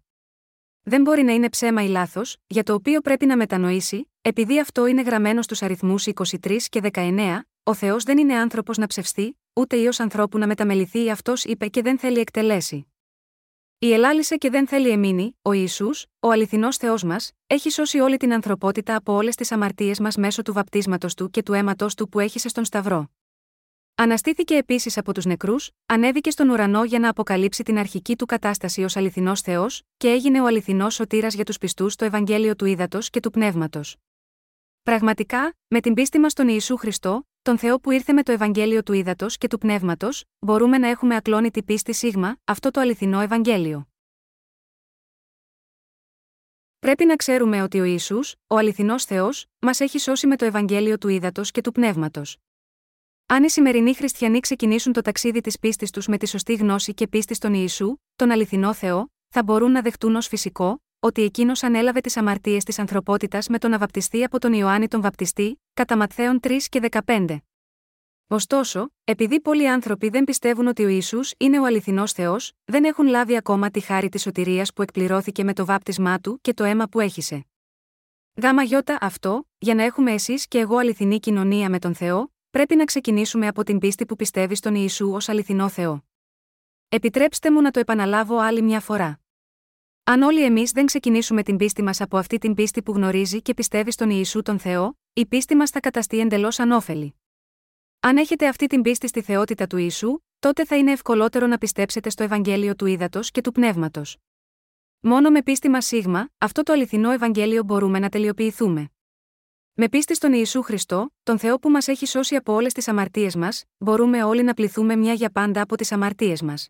Δεν 0.84 1.02
μπορεί 1.02 1.24
να 1.24 1.34
είναι 1.34 1.50
ψέμα 1.50 1.84
ή 1.84 1.88
λάθος, 1.88 2.38
για 2.48 2.64
το 2.64 2.74
οποίο 2.74 3.02
πρέπει 3.02 3.26
να 3.26 3.38
μετανοήσει, 3.38 4.12
επειδή 4.22 4.60
αυτό 4.60 4.86
είναι 4.86 5.02
γραμμένο 5.02 5.42
στους 5.42 5.62
αριθμούς 5.62 6.06
23 6.06 6.58
και 6.70 6.82
19, 6.94 7.40
ο 7.64 7.74
Θεός 7.74 8.04
δεν 8.04 8.18
είναι 8.18 8.36
άνθρωπος 8.36 8.78
να 8.78 8.88
ψευστεί, 8.88 9.40
ούτε 9.54 9.88
ω 9.88 9.92
ανθρώπου 9.98 10.38
να 10.38 10.48
μεταμεληθεί 10.48 11.10
αυτός 11.10 11.44
είπε 11.44 11.68
και 11.68 11.82
δεν 11.82 12.00
θέλει 12.00 12.20
εκτελέσει. 12.20 12.88
Η 13.80 13.94
ελάλησε 13.94 14.36
και 14.36 14.50
δεν 14.50 14.68
θέλει 14.68 14.90
εμείνει, 14.90 15.38
ο 15.42 15.52
Ισού, 15.52 15.90
ο 16.20 16.30
αληθινός 16.32 16.78
Θεός 16.78 17.04
μας, 17.04 17.32
έχει 17.48 17.70
σώσει 17.70 18.00
όλη 18.00 18.18
την 18.18 18.34
ανθρωπότητα 18.34 18.96
από 18.96 19.14
όλες 19.14 19.36
τις 19.36 19.52
αμαρτίες 19.52 20.00
μας 20.00 20.16
μέσω 20.16 20.42
του 20.42 20.54
βαπτίσματος 20.54 21.14
του 21.14 21.30
και 21.30 21.44
του 21.44 21.54
αίματος 21.54 21.96
του 21.96 22.10
που 22.10 22.20
έχησε 22.20 22.50
στον 22.50 22.66
Σταυρό. 22.66 23.10
Αναστήθηκε 24.02 24.56
επίσης 24.56 24.98
από 24.98 25.14
τους 25.14 25.26
νεκρούς, 25.26 25.72
ανέβηκε 25.86 26.30
στον 26.30 26.50
ουρανό 26.50 26.84
για 26.84 27.00
να 27.00 27.10
αποκαλύψει 27.10 27.64
την 27.64 27.78
αρχική 27.78 28.16
του 28.16 28.26
κατάσταση 28.26 28.84
ως 28.84 28.96
αληθινός 28.96 29.42
Θεός, 29.42 29.82
και 29.98 30.10
έγινε 30.10 30.42
ο 30.42 30.46
αληθινός 30.46 30.94
σωτήρας 30.94 31.34
για 31.34 31.46
τους 31.46 31.58
πιστούς 31.58 31.94
στο 31.94 32.06
Ευαγγέλιο 32.06 32.56
του 32.56 32.66
Ήδατος 32.66 33.10
και 33.10 33.20
του 33.20 33.30
Πνεύματος. 33.30 33.96
Πραγματικά, 34.84 35.56
με 35.68 35.80
την 35.80 35.94
πίστη 35.94 36.20
μας 36.20 36.32
στον 36.32 36.48
Ιησού 36.48 36.78
Χριστό, 36.78 37.28
τον 37.42 37.58
Θεό 37.58 37.80
που 37.80 37.92
ήρθε 37.92 38.14
με 38.14 38.24
το 38.24 38.32
Ευαγγέλιο 38.32 38.84
του 38.84 38.94
Ήδατος 38.94 39.38
και 39.38 39.48
του 39.48 39.58
Πνεύματος, 39.58 40.24
μπορούμε 40.40 40.78
να 40.78 40.88
έχουμε 40.88 41.16
ακλόνητη 41.16 41.64
πίστη 41.64 41.94
σίγμα, 41.94 42.38
αυτό 42.44 42.72
το 42.72 42.80
αληθινό 42.80 43.20
Ευαγγέλιο. 43.20 43.88
Πρέπει 46.80 47.06
να 47.06 47.16
ξέρουμε 47.16 47.62
ότι 47.62 47.80
ο 47.80 47.84
Ισού, 47.84 48.20
ο 48.48 48.58
αληθινός 48.58 49.06
Θεός, 49.06 49.46
μας 49.60 49.80
έχει 49.80 50.00
σώσει 50.00 50.28
με 50.28 50.36
το 50.36 50.46
Ευαγγέλιο 50.46 50.98
του 50.98 51.08
Ήδατος 51.08 51.52
και 51.52 51.62
του 51.62 51.72
Πνεύματος. 51.72 52.38
Αν 53.32 53.44
οι 53.44 53.50
σημερινοί 53.50 53.94
χριστιανοί 53.94 54.40
ξεκινήσουν 54.40 54.94
το 54.94 55.02
ταξίδι 55.02 55.42
της 55.42 55.60
πίστης 55.60 55.92
τους 55.92 56.08
με 56.08 56.18
τη 56.18 56.28
σωστή 56.28 56.54
γνώση 56.54 56.94
και 56.94 57.08
πίστη 57.08 57.34
στον 57.34 57.54
Ιησού, 57.54 57.96
τον 58.16 58.32
αληθινό 58.32 58.74
Θεό, 58.74 59.12
θα 59.30 59.44
μπορούν 59.44 59.72
να 59.72 59.82
δεχτούν 59.82 60.16
ως 60.16 60.28
φυσικό, 60.28 60.84
ότι 61.00 61.24
εκείνος 61.24 61.64
ανέλαβε 61.64 62.00
τις 62.00 62.18
αμαρτίες 62.18 62.64
της 62.64 62.80
ανθρωπότητας 62.80 63.48
με 63.48 63.58
τον 63.58 63.74
αβαπτιστή 63.74 64.24
από 64.24 64.40
τον 64.40 64.54
Ιωάννη 64.54 64.88
τον 64.88 65.02
Βαπτιστή, 65.02 65.62
κατά 65.74 65.98
Ματθαίων 65.98 66.40
3 66.44 66.58
και 66.70 66.90
15. 67.06 67.38
Ωστόσο, 68.28 68.90
επειδή 69.04 69.42
πολλοί 69.42 69.70
άνθρωποι 69.70 70.10
δεν 70.10 70.24
πιστεύουν 70.24 70.68
ότι 70.68 70.84
ο 70.84 70.88
Ισού 70.88 71.20
είναι 71.38 71.60
ο 71.60 71.66
αληθινός 71.66 72.12
Θεός, 72.12 72.52
δεν 72.66 72.84
έχουν 72.84 73.08
λάβει 73.08 73.36
ακόμα 73.36 73.70
τη 73.70 73.80
χάρη 73.80 74.10
της 74.10 74.22
σωτηρίας 74.22 74.74
που 74.74 74.82
εκπληρώθηκε 74.82 75.44
με 75.44 75.54
το 75.54 75.66
βάπτισμά 75.66 76.20
του 76.20 76.40
και 76.42 76.54
το 76.54 76.64
αίμα 76.64 76.88
που 76.88 77.00
έχησε. 77.00 77.46
Γάμα 78.42 78.64
γιώτα 78.64 78.98
αυτό, 79.02 79.48
για 79.58 79.76
να 79.76 79.84
έχουμε 79.84 80.12
εσείς 80.12 80.48
και 80.48 80.60
εγώ 80.60 80.78
αληθινή 80.78 81.20
κοινωνία 81.20 81.70
με 81.70 81.80
τον 81.80 81.96
Θεό, 81.96 82.32
πρέπει 82.50 82.76
να 82.76 82.86
ξεκινήσουμε 82.86 83.48
από 83.48 83.64
την 83.64 83.80
πίστη 83.80 84.06
που 84.06 84.16
πιστεύει 84.16 84.56
στον 84.56 84.76
Ιησού 84.76 85.12
ως 85.12 85.30
αληθινό 85.30 85.70
Θεό. 85.70 86.06
Επιτρέψτε 86.90 87.52
μου 87.52 87.62
να 87.62 87.72
το 87.72 87.80
επαναλάβω 87.80 88.38
άλλη 88.38 88.62
μια 88.62 88.80
φορά. 88.80 89.20
Αν 90.04 90.22
όλοι 90.22 90.44
εμείς 90.44 90.72
δεν 90.72 90.86
ξεκινήσουμε 90.86 91.44
την 91.44 91.58
πίστη 91.58 91.84
μας 91.84 92.02
από 92.02 92.18
αυτή 92.18 92.38
την 92.38 92.54
πίστη 92.54 92.84
που 92.84 92.92
γνωρίζει 92.92 93.42
και 93.42 93.54
πιστεύει 93.54 93.92
στον 93.92 94.10
Ιησού 94.10 94.42
τον 94.42 94.60
Θεό, 94.60 95.00
η 95.14 95.26
πίστη 95.26 95.56
μας 95.56 95.70
θα 95.70 95.80
καταστεί 95.80 96.20
εντελώς 96.20 96.60
ανώφελη. 96.60 97.16
Αν 98.00 98.18
έχετε 98.18 98.48
αυτή 98.48 98.68
την 98.68 98.82
πίστη 98.82 99.08
στη 99.08 99.22
θεότητα 99.22 99.68
του 99.68 99.78
Ιησού, 99.78 100.20
τότε 100.40 100.66
θα 100.66 100.76
είναι 100.78 100.92
ευκολότερο 100.92 101.48
να 101.48 101.58
πιστέψετε 101.58 102.10
στο 102.10 102.24
Ευαγγέλιο 102.24 102.76
του 102.76 102.86
Ήδατος 102.86 103.32
και 103.32 103.42
του 103.42 103.52
Πνεύματος. 103.52 104.18
Μόνο 105.00 105.30
με 105.30 105.44
πίστη 105.44 105.70
μας 105.70 105.86
σίγμα, 105.86 106.30
αυτό 106.38 106.64
το 106.64 106.74
αληθινό 106.74 107.12
Ευαγγέλιο 107.12 107.64
μπορούμε 107.64 108.00
να 108.00 108.10
τελειοποιηθούμε. 108.10 108.92
Με 109.82 109.90
πίστη 109.90 110.16
στον 110.16 110.34
Ιησού 110.34 110.62
Χριστό, 110.62 111.14
τον 111.24 111.40
Θεό 111.40 111.60
που 111.60 111.70
μας 111.70 111.88
έχει 111.88 112.06
σώσει 112.06 112.36
από 112.36 112.54
όλες 112.54 112.74
τις 112.74 112.88
αμαρτίες 112.88 113.36
μας, 113.36 113.64
μπορούμε 113.78 114.24
όλοι 114.24 114.44
να 114.44 114.54
πληθούμε 114.54 114.96
μια 114.96 115.14
για 115.14 115.30
πάντα 115.30 115.62
από 115.62 115.76
τις 115.76 115.92
αμαρτίες 115.92 116.42
μας. 116.42 116.70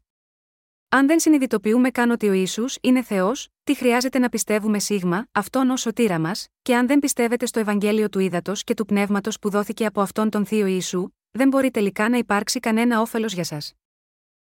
Αν 0.90 1.08
δεν 1.08 1.20
συνειδητοποιούμε 1.20 1.90
καν 1.90 2.12
ότι 2.12 2.28
ο 2.30 2.34
ίσου 2.34 2.66
είναι 2.82 3.02
Θεός, 3.02 3.48
τι 3.64 3.76
χρειάζεται 3.76 4.20
να 4.20 4.30
πιστεύουμε 4.30 4.80
σίγμα, 4.80 5.28
αυτόν 5.32 5.70
ως 5.70 5.82
σωτήρα 5.82 6.20
μας, 6.20 6.48
και 6.62 6.76
αν 6.76 6.88
δεν 6.88 7.00
πιστεύετε 7.00 7.46
στο 7.46 7.60
Ευαγγέλιο 7.60 8.10
του 8.10 8.20
Ήδατος 8.20 8.64
και 8.64 8.74
του 8.74 8.86
Πνεύματος 8.86 9.40
που 9.40 9.50
δόθηκε 9.50 9.86
από 9.86 10.02
αυτόν 10.02 10.30
τον 10.30 10.46
Θείο 10.46 10.66
Ιησού, 10.66 11.10
δεν 11.32 11.48
μπορεί 11.48 11.72
τελικά 11.72 12.10
να 12.10 12.18
υπάρξει 12.18 12.60
κανένα 12.60 13.02
όφελος 13.02 13.34
για 13.34 13.44
σας. 13.44 13.74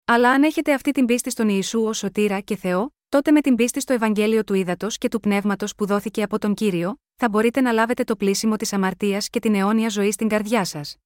Αλλά 0.05 0.29
αν 0.29 0.43
έχετε 0.43 0.74
αυτή 0.74 0.91
την 0.91 1.05
πίστη 1.05 1.29
στον 1.29 1.50
Ιησού 1.50 1.83
ως 1.83 1.97
σωτήρα 1.97 2.39
και 2.39 2.55
Θεό, 2.55 2.95
τότε 3.09 3.31
με 3.31 3.41
την 3.41 3.55
πίστη 3.55 3.79
στο 3.79 3.93
Ευαγγέλιο 3.93 4.43
του 4.43 4.53
Ήδατος 4.53 4.97
και 4.97 5.07
του 5.07 5.19
Πνεύματος 5.19 5.75
που 5.75 5.85
δόθηκε 5.85 6.24
από 6.24 6.39
τον 6.39 6.53
κύριο, 6.53 7.00
θα 7.15 7.29
μπορείτε 7.29 7.62
να 7.62 7.72
λάβετε 7.72 8.03
το 8.03 8.15
πλήσιμο 8.15 8.55
της 8.55 8.74
αμαρτίας 8.74 9.29
και 9.29 9.39
την 9.39 9.55
αιώνια 9.55 9.89
ζωή 9.89 10.12
στην 10.12 10.27
καρδιά 10.27 10.65
σας. 10.65 10.98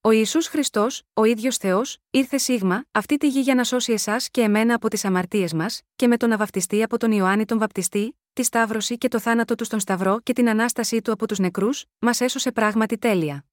Ο 0.00 0.10
Ισού 0.10 0.42
Χριστός, 0.42 1.02
ο 1.14 1.24
ίδιος 1.24 1.56
Θεός, 1.56 1.98
ήρθε 2.10 2.38
σίγμα, 2.38 2.84
αυτή 2.90 3.16
τη 3.16 3.28
γη 3.28 3.40
για 3.40 3.54
να 3.54 3.64
σώσει 3.64 3.92
εσάς 3.92 4.30
και 4.30 4.40
εμένα 4.40 4.74
από 4.74 4.88
τις 4.88 5.04
αμαρτίες 5.04 5.52
μας, 5.52 5.80
και 5.96 6.06
με 6.06 6.16
τον 6.16 6.32
αβαπτιστή 6.32 6.82
από 6.82 6.98
τον 6.98 7.12
Ιωάννη 7.12 7.44
τον 7.44 7.58
Βαπτιστή, 7.58 8.18
τη 8.32 8.42
Σταύρωση 8.42 8.98
και 8.98 9.08
το 9.08 9.20
θάνατο 9.20 9.54
του 9.54 9.64
στον 9.64 9.80
Σταυρό 9.80 10.20
και 10.22 10.32
την 10.32 10.48
ανάστασή 10.48 11.00
του 11.02 11.12
από 11.12 11.26
τους 11.26 11.38
νεκρούς, 11.38 11.84
μας 11.98 12.20
έσωσε 12.20 12.52
πράγματι 12.52 12.98
τέλεια. 12.98 13.44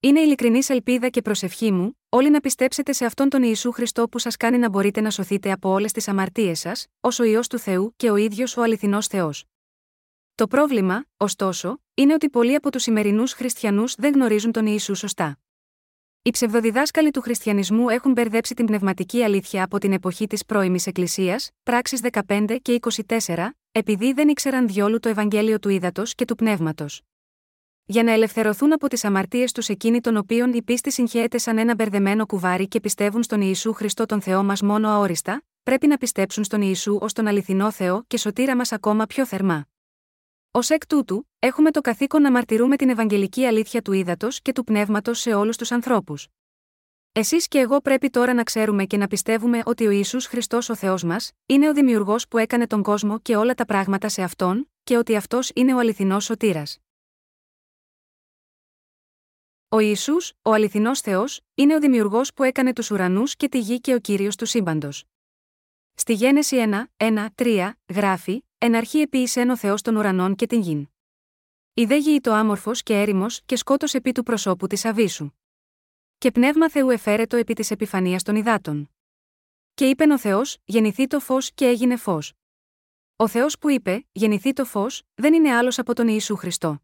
Είναι 0.00 0.20
ειλικρινής 0.20 0.68
ελπίδα 0.68 1.08
και 1.08 1.22
προσευχή 1.22 1.72
μου, 1.72 1.98
όλοι 2.08 2.30
να 2.30 2.40
πιστέψετε 2.40 2.92
σε 2.92 3.04
αυτόν 3.04 3.28
τον 3.28 3.42
Ιησού 3.42 3.72
Χριστό 3.72 4.08
που 4.08 4.18
σας 4.18 4.36
κάνει 4.36 4.58
να 4.58 4.68
μπορείτε 4.68 5.00
να 5.00 5.10
σωθείτε 5.10 5.52
από 5.52 5.68
όλες 5.68 5.92
τις 5.92 6.08
αμαρτίες 6.08 6.58
σας, 6.58 6.86
ως 7.00 7.18
ο 7.18 7.24
ιό 7.24 7.40
του 7.48 7.58
Θεού 7.58 7.92
και 7.96 8.10
ο 8.10 8.16
ίδιος 8.16 8.56
ο 8.56 8.62
αληθινός 8.62 9.06
Θεός. 9.06 9.44
Το 10.36 10.46
πρόβλημα, 10.46 11.04
ωστόσο, 11.16 11.80
είναι 11.94 12.14
ότι 12.14 12.30
πολλοί 12.30 12.54
από 12.54 12.70
τους 12.70 12.82
σημερινούς 12.82 13.32
χριστιανούς 13.32 13.94
δεν 13.94 14.12
γνωρίζουν 14.12 14.52
τον 14.52 14.66
Ιησού 14.66 14.94
σωστά. 14.94 15.38
Οι 16.22 16.30
ψευδοδιδάσκαλοι 16.30 17.10
του 17.10 17.20
χριστιανισμού 17.20 17.88
έχουν 17.88 18.12
μπερδέψει 18.12 18.54
την 18.54 18.66
πνευματική 18.66 19.22
αλήθεια 19.22 19.64
από 19.64 19.78
την 19.78 19.92
εποχή 19.92 20.26
της 20.26 20.44
πρώιμης 20.44 20.86
Εκκλησίας, 20.86 21.50
πράξεις 21.62 22.00
15 22.26 22.56
και 22.62 22.80
24, 23.06 23.50
επειδή 23.72 24.12
δεν 24.12 24.28
ήξεραν 24.28 24.66
διόλου 24.66 25.00
το 25.00 25.08
Ευαγγέλιο 25.08 25.58
του 25.58 25.68
Ήδατος 25.68 26.14
και 26.14 26.24
του 26.24 26.34
Πνεύματος. 26.34 27.02
Για 27.84 28.02
να 28.02 28.12
ελευθερωθούν 28.12 28.72
από 28.72 28.88
τις 28.88 29.04
αμαρτίες 29.04 29.52
τους 29.52 29.68
εκείνοι 29.68 30.00
των 30.00 30.16
οποίων 30.16 30.52
η 30.52 30.62
πίστη 30.62 30.92
συγχαίεται 30.92 31.38
σαν 31.38 31.58
ένα 31.58 31.74
μπερδεμένο 31.74 32.26
κουβάρι 32.26 32.68
και 32.68 32.80
πιστεύουν 32.80 33.22
στον 33.22 33.40
Ιησού 33.40 33.72
Χριστό 33.72 34.06
τον 34.06 34.20
Θεό 34.20 34.44
μας 34.44 34.62
μόνο 34.62 34.88
αόριστα, 34.88 35.42
πρέπει 35.62 35.86
να 35.86 35.96
πιστέψουν 35.96 36.44
στον 36.44 36.62
Ιησού 36.62 36.98
ως 37.00 37.12
τον 37.12 37.26
αληθινό 37.26 37.70
Θεό 37.70 38.04
και 38.06 38.18
σωτήρα 38.18 38.56
μας 38.56 38.72
ακόμα 38.72 39.06
πιο 39.06 39.26
θερμά. 39.26 39.66
Ω 40.56 40.74
εκ 40.74 40.86
τούτου, 40.86 41.28
έχουμε 41.38 41.70
το 41.70 41.80
καθήκον 41.80 42.22
να 42.22 42.30
μαρτυρούμε 42.30 42.76
την 42.76 42.88
Ευαγγελική 42.88 43.44
αλήθεια 43.44 43.82
του 43.82 43.92
ύδατος 43.92 44.42
και 44.42 44.52
του 44.52 44.64
πνεύματος 44.64 45.20
σε 45.20 45.34
όλους 45.34 45.56
τους 45.56 45.72
ανθρώπους. 45.72 46.28
Εσείς 47.12 47.48
και 47.48 47.58
εγώ 47.58 47.80
πρέπει 47.80 48.10
τώρα 48.10 48.34
να 48.34 48.42
ξέρουμε 48.42 48.84
και 48.84 48.96
να 48.96 49.06
πιστεύουμε 49.06 49.62
ότι 49.64 49.86
ο 49.86 49.90
Ισού 49.90 50.20
Χριστός 50.20 50.68
ο 50.68 50.74
Θεός 50.74 51.02
μας, 51.02 51.32
είναι 51.46 51.68
ο 51.68 51.72
Δημιουργός 51.72 52.28
που 52.28 52.38
έκανε 52.38 52.66
τον 52.66 52.82
κόσμο 52.82 53.18
και 53.18 53.36
όλα 53.36 53.54
τα 53.54 53.64
πράγματα 53.64 54.08
σε 54.08 54.22
αυτόν, 54.22 54.70
και 54.84 54.96
ότι 54.96 55.16
αυτός 55.16 55.50
είναι 55.54 55.74
ο 55.74 55.78
αληθινός 55.78 56.24
σωτήρας. 56.24 56.78
Ο 59.68 59.78
Ισού, 59.78 60.16
ο 60.42 60.52
αληθινός 60.52 61.00
Θεός, 61.00 61.40
είναι 61.54 61.74
ο 61.74 61.78
Δημιουργός 61.78 62.32
που 62.34 62.42
έκανε 62.42 62.72
τους 62.72 62.90
ουρανούς 62.90 63.36
και 63.36 63.48
τη 63.48 63.58
γη 63.58 63.80
και 63.80 63.94
ο 63.94 63.98
κύριος 63.98 64.36
του 64.36 64.46
σύμπαντος. 64.46 65.04
Στη 65.94 66.12
Γένεση 66.12 66.56
1, 66.56 66.84
1, 66.96 67.26
3, 67.34 67.72
γράφει: 67.94 68.44
Εν 68.64 68.74
αρχή 68.74 68.98
επίησεν 68.98 69.50
ο 69.50 69.56
Θεός 69.56 69.82
των 69.82 69.96
ουρανών 69.96 70.34
και 70.34 70.46
την 70.46 70.60
γην. 70.60 70.88
Η 71.74 71.84
δε 71.84 71.96
γη 71.96 72.20
το 72.20 72.32
άμορφος 72.32 72.82
και 72.82 73.00
έρημος 73.00 73.42
και 73.46 73.56
σκότος 73.56 73.94
επί 73.94 74.12
του 74.12 74.22
προσώπου 74.22 74.66
της 74.66 74.84
Αβίσου. 74.84 75.30
Και 76.18 76.30
πνεύμα 76.30 76.70
Θεού 76.70 76.90
εφαίρετο 76.90 77.36
επί 77.36 77.54
της 77.54 77.70
επιφανίας 77.70 78.22
των 78.22 78.36
υδάτων. 78.36 78.90
Και 79.74 79.88
είπεν 79.88 80.10
ο 80.10 80.18
Θεός, 80.18 80.58
γεννηθεί 80.64 81.06
το 81.06 81.20
φως 81.20 81.52
και 81.52 81.66
έγινε 81.66 81.96
φως. 81.96 82.32
Ο 83.16 83.28
Θεός 83.28 83.58
που 83.58 83.70
είπε, 83.70 84.06
γεννηθεί 84.12 84.52
το 84.52 84.64
φως, 84.64 85.02
δεν 85.14 85.34
είναι 85.34 85.54
άλλος 85.54 85.78
από 85.78 85.94
τον 85.94 86.08
Ιησού 86.08 86.36
Χριστό. 86.36 86.82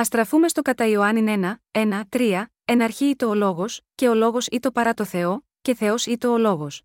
Α 0.00 0.04
στραφούμε 0.04 0.48
στο 0.48 0.62
κατά 0.62 0.86
Ιωάννη 0.86 1.22
1, 1.26 1.54
1, 1.70 2.02
3, 2.08 2.44
εν 2.64 2.82
αρχή 2.82 3.16
το 3.16 3.28
ο 3.28 3.34
λόγος, 3.34 3.80
και 3.94 4.08
ο 4.08 4.14
λόγος 4.14 4.48
το 4.60 4.72
παρά 4.72 4.94
το 4.94 5.04
Θεό, 5.04 5.46
και 5.62 5.74
Θεός 5.74 6.06
το 6.18 6.32
ο 6.32 6.38
λόγος. 6.38 6.82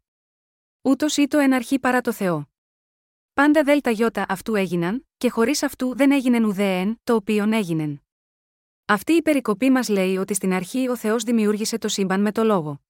Ούτως 0.81 1.15
το 1.27 1.37
εν 1.37 1.53
αρχή 1.53 1.79
παρά 1.79 2.01
το 2.01 2.11
Θεό. 2.11 2.49
Πάντα 3.37 3.63
δέλτα 3.63 3.91
γιώτα 3.91 4.25
αυτού 4.29 4.55
έγιναν, 4.55 5.07
και 5.17 5.29
χωρίς 5.29 5.63
αυτού 5.63 5.95
δεν 5.95 6.11
έγινεν 6.11 6.43
ουδέεν, 6.43 6.99
το 7.03 7.15
οποίον 7.15 7.53
έγινεν. 7.53 8.03
Αυτή 8.85 9.13
η 9.13 9.21
περικοπή 9.21 9.69
μας 9.69 9.89
λέει 9.89 10.17
ότι 10.17 10.33
στην 10.33 10.53
αρχή 10.53 10.89
ο 10.89 10.95
Θεός 10.95 11.23
δημιούργησε 11.23 11.77
το 11.77 11.87
σύμπαν 11.87 12.21
με 12.21 12.31
το 12.31 12.43
λόγο. 12.43 12.81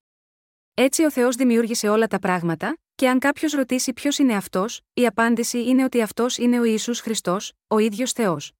Έτσι 0.73 1.03
ο 1.03 1.11
Θεός 1.11 1.35
δημιούργησε 1.35 1.89
όλα 1.89 2.07
τα 2.07 2.19
πράγματα, 2.19 2.77
και 2.95 3.09
αν 3.09 3.19
κάποιος 3.19 3.51
ρωτήσει 3.51 3.93
ποιος 3.93 4.17
είναι 4.17 4.35
αυτός, 4.35 4.81
η 4.93 5.05
απάντηση 5.05 5.63
είναι 5.63 5.83
ότι 5.83 6.01
αυτός 6.01 6.37
είναι 6.37 6.59
ο 6.59 6.63
Ισού 6.63 6.95
Χριστός, 6.95 7.53
ο 7.67 7.77
ίδιος 7.77 8.11
Θεός. 8.11 8.51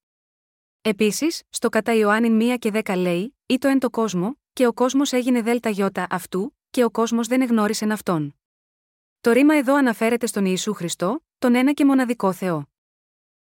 Επίσης, 0.81 1.41
στο 1.49 1.69
κατά 1.69 1.93
Ιωάννη 1.93 2.53
1 2.53 2.57
και 2.59 2.71
10 2.73 2.97
λέει: 2.97 3.37
Ή 3.45 3.57
το 3.57 3.67
εν 3.67 3.79
το 3.79 3.89
κόσμο, 3.89 4.39
και 4.53 4.67
ο 4.67 4.73
κόσμος 4.73 5.11
έγινε 5.11 5.41
δέλτα 5.41 5.69
γιώτα 5.69 6.07
αυτού, 6.09 6.57
και 6.69 6.83
ο 6.83 6.91
κόσμος 6.91 7.27
δεν 7.27 7.41
εγνώρισε 7.41 7.85
αυτόν. 7.91 8.39
Το 9.21 9.31
ρήμα 9.31 9.55
εδώ 9.55 9.75
αναφέρεται 9.75 10.25
στον 10.25 10.45
Ιησού 10.45 10.73
Χριστό, 10.73 11.21
τον 11.39 11.55
ένα 11.55 11.73
και 11.73 11.85
μοναδικό 11.85 12.33
Θεό. 12.33 12.69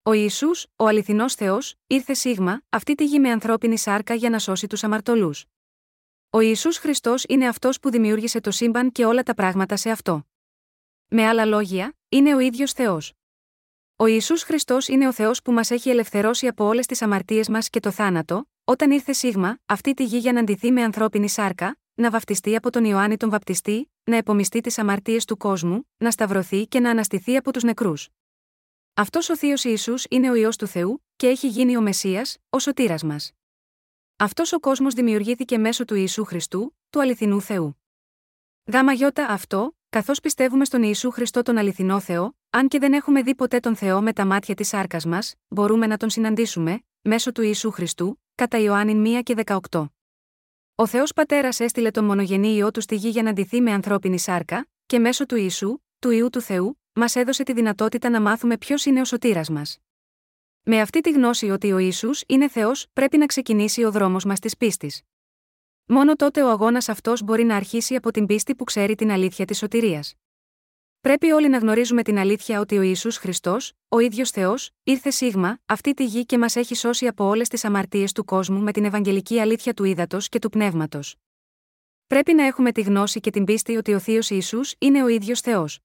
Ο 0.02 0.12
Ισού, 0.12 0.50
ο 0.76 0.87
αληθινός 0.87 1.35
Θεός, 1.35 1.75
ήρθε 1.87 2.14
σίγμα, 2.14 2.62
αυτή 2.68 2.95
τη 2.95 3.04
γη 3.04 3.18
με 3.18 3.30
ανθρώπινη 3.30 3.78
σάρκα 3.78 4.14
για 4.14 4.30
να 4.30 4.38
σώσει 4.38 4.66
τους 4.66 4.85
αμαρτωλούς. 4.85 5.45
Ο 6.30 6.40
Ιησούς 6.40 6.78
Χριστός 6.78 7.25
είναι 7.28 7.49
αυτός 7.49 7.80
που 7.80 7.90
δημιούργησε 7.90 8.40
το 8.40 8.50
σύμπαν 8.50 8.92
και 8.92 9.04
όλα 9.04 9.23
τα 9.23 9.35
πράγματα 9.35 9.76
σε 9.76 9.90
αυτό. 9.90 10.26
Με 11.09 11.26
άλλα 11.26 11.45
λόγια, 11.45 11.97
είναι 12.09 12.35
ο 12.35 12.38
ίδιος 12.38 12.73
Θεός. 12.73 13.12
Ο 13.97 14.07
Ιησούς 14.07 14.42
Χριστός 14.42 14.88
είναι 14.88 15.09
ο 15.09 15.12
Θεός 15.12 15.42
που 15.42 15.52
μας 15.52 15.71
έχει 15.71 15.90
ελευθερώσει 15.90 16.47
από 16.47 16.64
όλες 16.64 16.87
τις 16.87 17.02
αμαρτίες 17.02 17.49
μας 17.49 17.68
και 17.68 17.80
το 17.80 17.90
θάνατο, 17.90 18.49
όταν 18.64 18.90
ήρθε 18.90 19.12
σίγμα, 19.12 19.59
αυτή 19.66 19.95
τη 19.95 20.04
γη 20.04 20.18
για 20.18 20.33
να 20.33 20.40
αντιθεί 20.40 20.73
με 20.73 20.83
ανθρώπινη 20.83 21.28
σάρκα, 21.28 21.78
να 21.99 22.11
βαφτιστεί 22.11 22.57
από 22.57 22.71
τον 22.71 22.85
Ιωάννη 22.85 23.17
τον 23.17 23.31
Βαπτιστή, 23.31 23.90
να 24.05 24.17
επομιστεί 24.17 24.61
τις 24.61 24.78
αμαρτίες 24.78 25.25
του 25.25 25.37
κόσμου, 25.37 25.88
να 25.97 26.11
σταυρωθεί 26.11 26.67
και 26.67 26.81
να 26.81 26.90
αναστηθεί 26.90 27.37
από 27.37 27.52
τους 27.52 27.62
νεκρούς. 27.62 28.09
Αυτός 28.95 29.28
ο 29.28 29.37
Θείος 29.37 29.64
Ισού 29.64 29.95
είναι 30.11 30.31
ο 30.31 30.35
ιό 30.35 30.49
του 30.59 30.67
Θεού, 30.67 31.05
και 31.17 31.26
έχει 31.26 31.49
γίνει 31.49 31.76
ο 31.76 31.81
Μεσία, 31.81 32.26
ο 32.49 32.59
σωτήρας 32.59 33.02
μας. 33.02 33.33
Αυτός 34.17 34.52
ο 34.52 34.61
κόσμος 34.61 34.95
δημιουργήθηκε 34.95 35.59
μέσω 35.59 35.85
του 35.85 35.95
Ιησού 35.95 36.25
Χριστού, 36.25 36.76
του 36.90 37.00
αληθινού 37.00 37.40
Θεού. 37.40 37.83
Γάμα 38.73 38.93
γιώτα 38.93 39.26
αυτό, 39.26 39.76
καθώς 39.88 40.21
πιστεύουμε 40.21 40.64
στον 40.64 40.83
Ιησού 40.83 41.11
Χριστό 41.11 41.43
τον 41.43 41.57
αληθινό 41.57 42.00
Θεό, 42.00 42.37
αν 42.50 42.69
και 42.69 42.78
δεν 42.78 42.93
έχουμε 42.93 43.23
δει 43.23 43.35
ποτέ 43.35 43.61
τον 43.61 43.76
Θεό 43.76 44.02
με 44.02 44.12
τα 44.12 44.25
μάτια 44.25 44.55
της 44.55 44.75
άρκας 44.75 45.05
μας, 45.05 45.35
μπορούμε 45.49 45.87
να 45.87 45.97
τον 45.97 46.11
συναντήσουμε, 46.11 46.85
μέσω 47.02 47.33
του 47.33 47.43
Ιησού 47.43 47.71
Χριστού, 47.71 48.21
κατά 48.35 48.59
Ιωάννη 48.59 49.19
1 49.19 49.23
και 49.23 49.35
18. 49.71 49.88
Ο 50.81 50.87
Θεός 50.87 51.13
Πατέρας 51.13 51.61
έστειλε 51.61 51.91
τον 51.91 52.05
μονογενή 52.05 52.57
ιό 52.57 52.71
του 52.71 52.81
στη 52.81 52.95
γη 52.95 53.09
για 53.09 53.23
να 53.23 53.33
ντυθεί 53.33 53.61
με 53.61 53.73
ανθρώπινη 53.73 54.19
σάρκα, 54.19 54.69
και 54.87 54.99
μέσω 54.99 55.27
του 55.27 55.37
Ιησού, 55.37 55.79
του 55.99 56.11
ιού 56.11 56.31
του 56.31 56.41
Θεού, 56.41 56.81
μας 56.93 57.17
έδωσε 57.17 57.43
τη 57.43 57.53
δυνατότητα 57.53 58.09
να 58.09 58.21
μάθουμε 58.21 58.59
ποιος 58.59 58.85
είναι 58.85 59.01
ο 59.01 59.05
σωτήρας 59.05 59.49
μας. 59.49 59.79
Με 60.63 60.81
αυτή 60.81 61.01
τη 61.01 61.11
γνώση 61.11 61.51
ότι 61.51 61.73
ο 61.73 61.79
ίσου 61.79 62.11
είναι 62.27 62.49
Θεός, 62.49 62.87
πρέπει 62.93 63.17
να 63.19 63.27
ξεκινήσει 63.27 63.85
ο 63.85 63.91
δρόμος 63.91 64.25
μας 64.25 64.39
της 64.39 64.57
πίστης. 64.57 65.03
Μόνο 65.87 66.17
τότε 66.17 66.43
ο 66.43 66.51
αγώνας 66.51 66.89
αυτός 66.89 67.23
μπορεί 67.23 67.45
να 67.45 67.57
αρχίσει 67.57 67.95
από 67.95 68.11
την 68.11 68.27
πίστη 68.27 68.55
που 68.55 68.65
ξέρει 68.65 68.95
την 68.95 69.11
αλήθεια 69.11 69.45
της 69.45 69.59
σωτηρίας. 69.59 70.15
Πρέπει 71.00 71.31
όλοι 71.31 71.49
να 71.49 71.59
γνωρίζουμε 71.59 72.02
την 72.02 72.19
αλήθεια 72.19 72.61
ότι 72.61 72.78
ο 72.78 72.83
Ιησούς 72.83 73.17
Χριστός, 73.17 73.73
ο 73.88 73.99
ίδιος 73.99 74.31
Θεός, 74.31 74.71
ήρθε 74.83 75.11
σίγμα, 75.11 75.59
αυτή 75.67 75.95
τη 75.95 76.05
γη 76.05 76.26
και 76.26 76.38
μας 76.38 76.57
έχει 76.57 76.75
σώσει 76.75 77.07
από 77.07 77.25
όλες 77.25 77.49
τις 77.49 77.64
αμαρτίες 77.64 78.12
του 78.12 78.25
κόσμου 78.25 78.61
με 78.61 78.73
την 78.73 78.85
Ευαγγελική 78.85 79.40
αλήθεια 79.40 79.75
του 79.75 79.85
ύδατος 79.85 80.28
και 80.28 80.38
του 80.38 80.49
πνεύματος. 80.49 81.17
Πρέπει 82.07 82.35
να 82.35 82.47
έχουμε 82.47 82.73
τη 82.73 82.81
γνώση 82.81 83.21
και 83.21 83.31
την 83.31 83.45
πίστη 83.45 83.76
ότι 83.76 83.95
ο 83.95 83.99
Θείος 83.99 84.31
Ιησούς 84.31 84.75
είναι 84.78 85.02
ο 85.02 85.09
ίδιος 85.09 85.40
Θεός. 85.40 85.78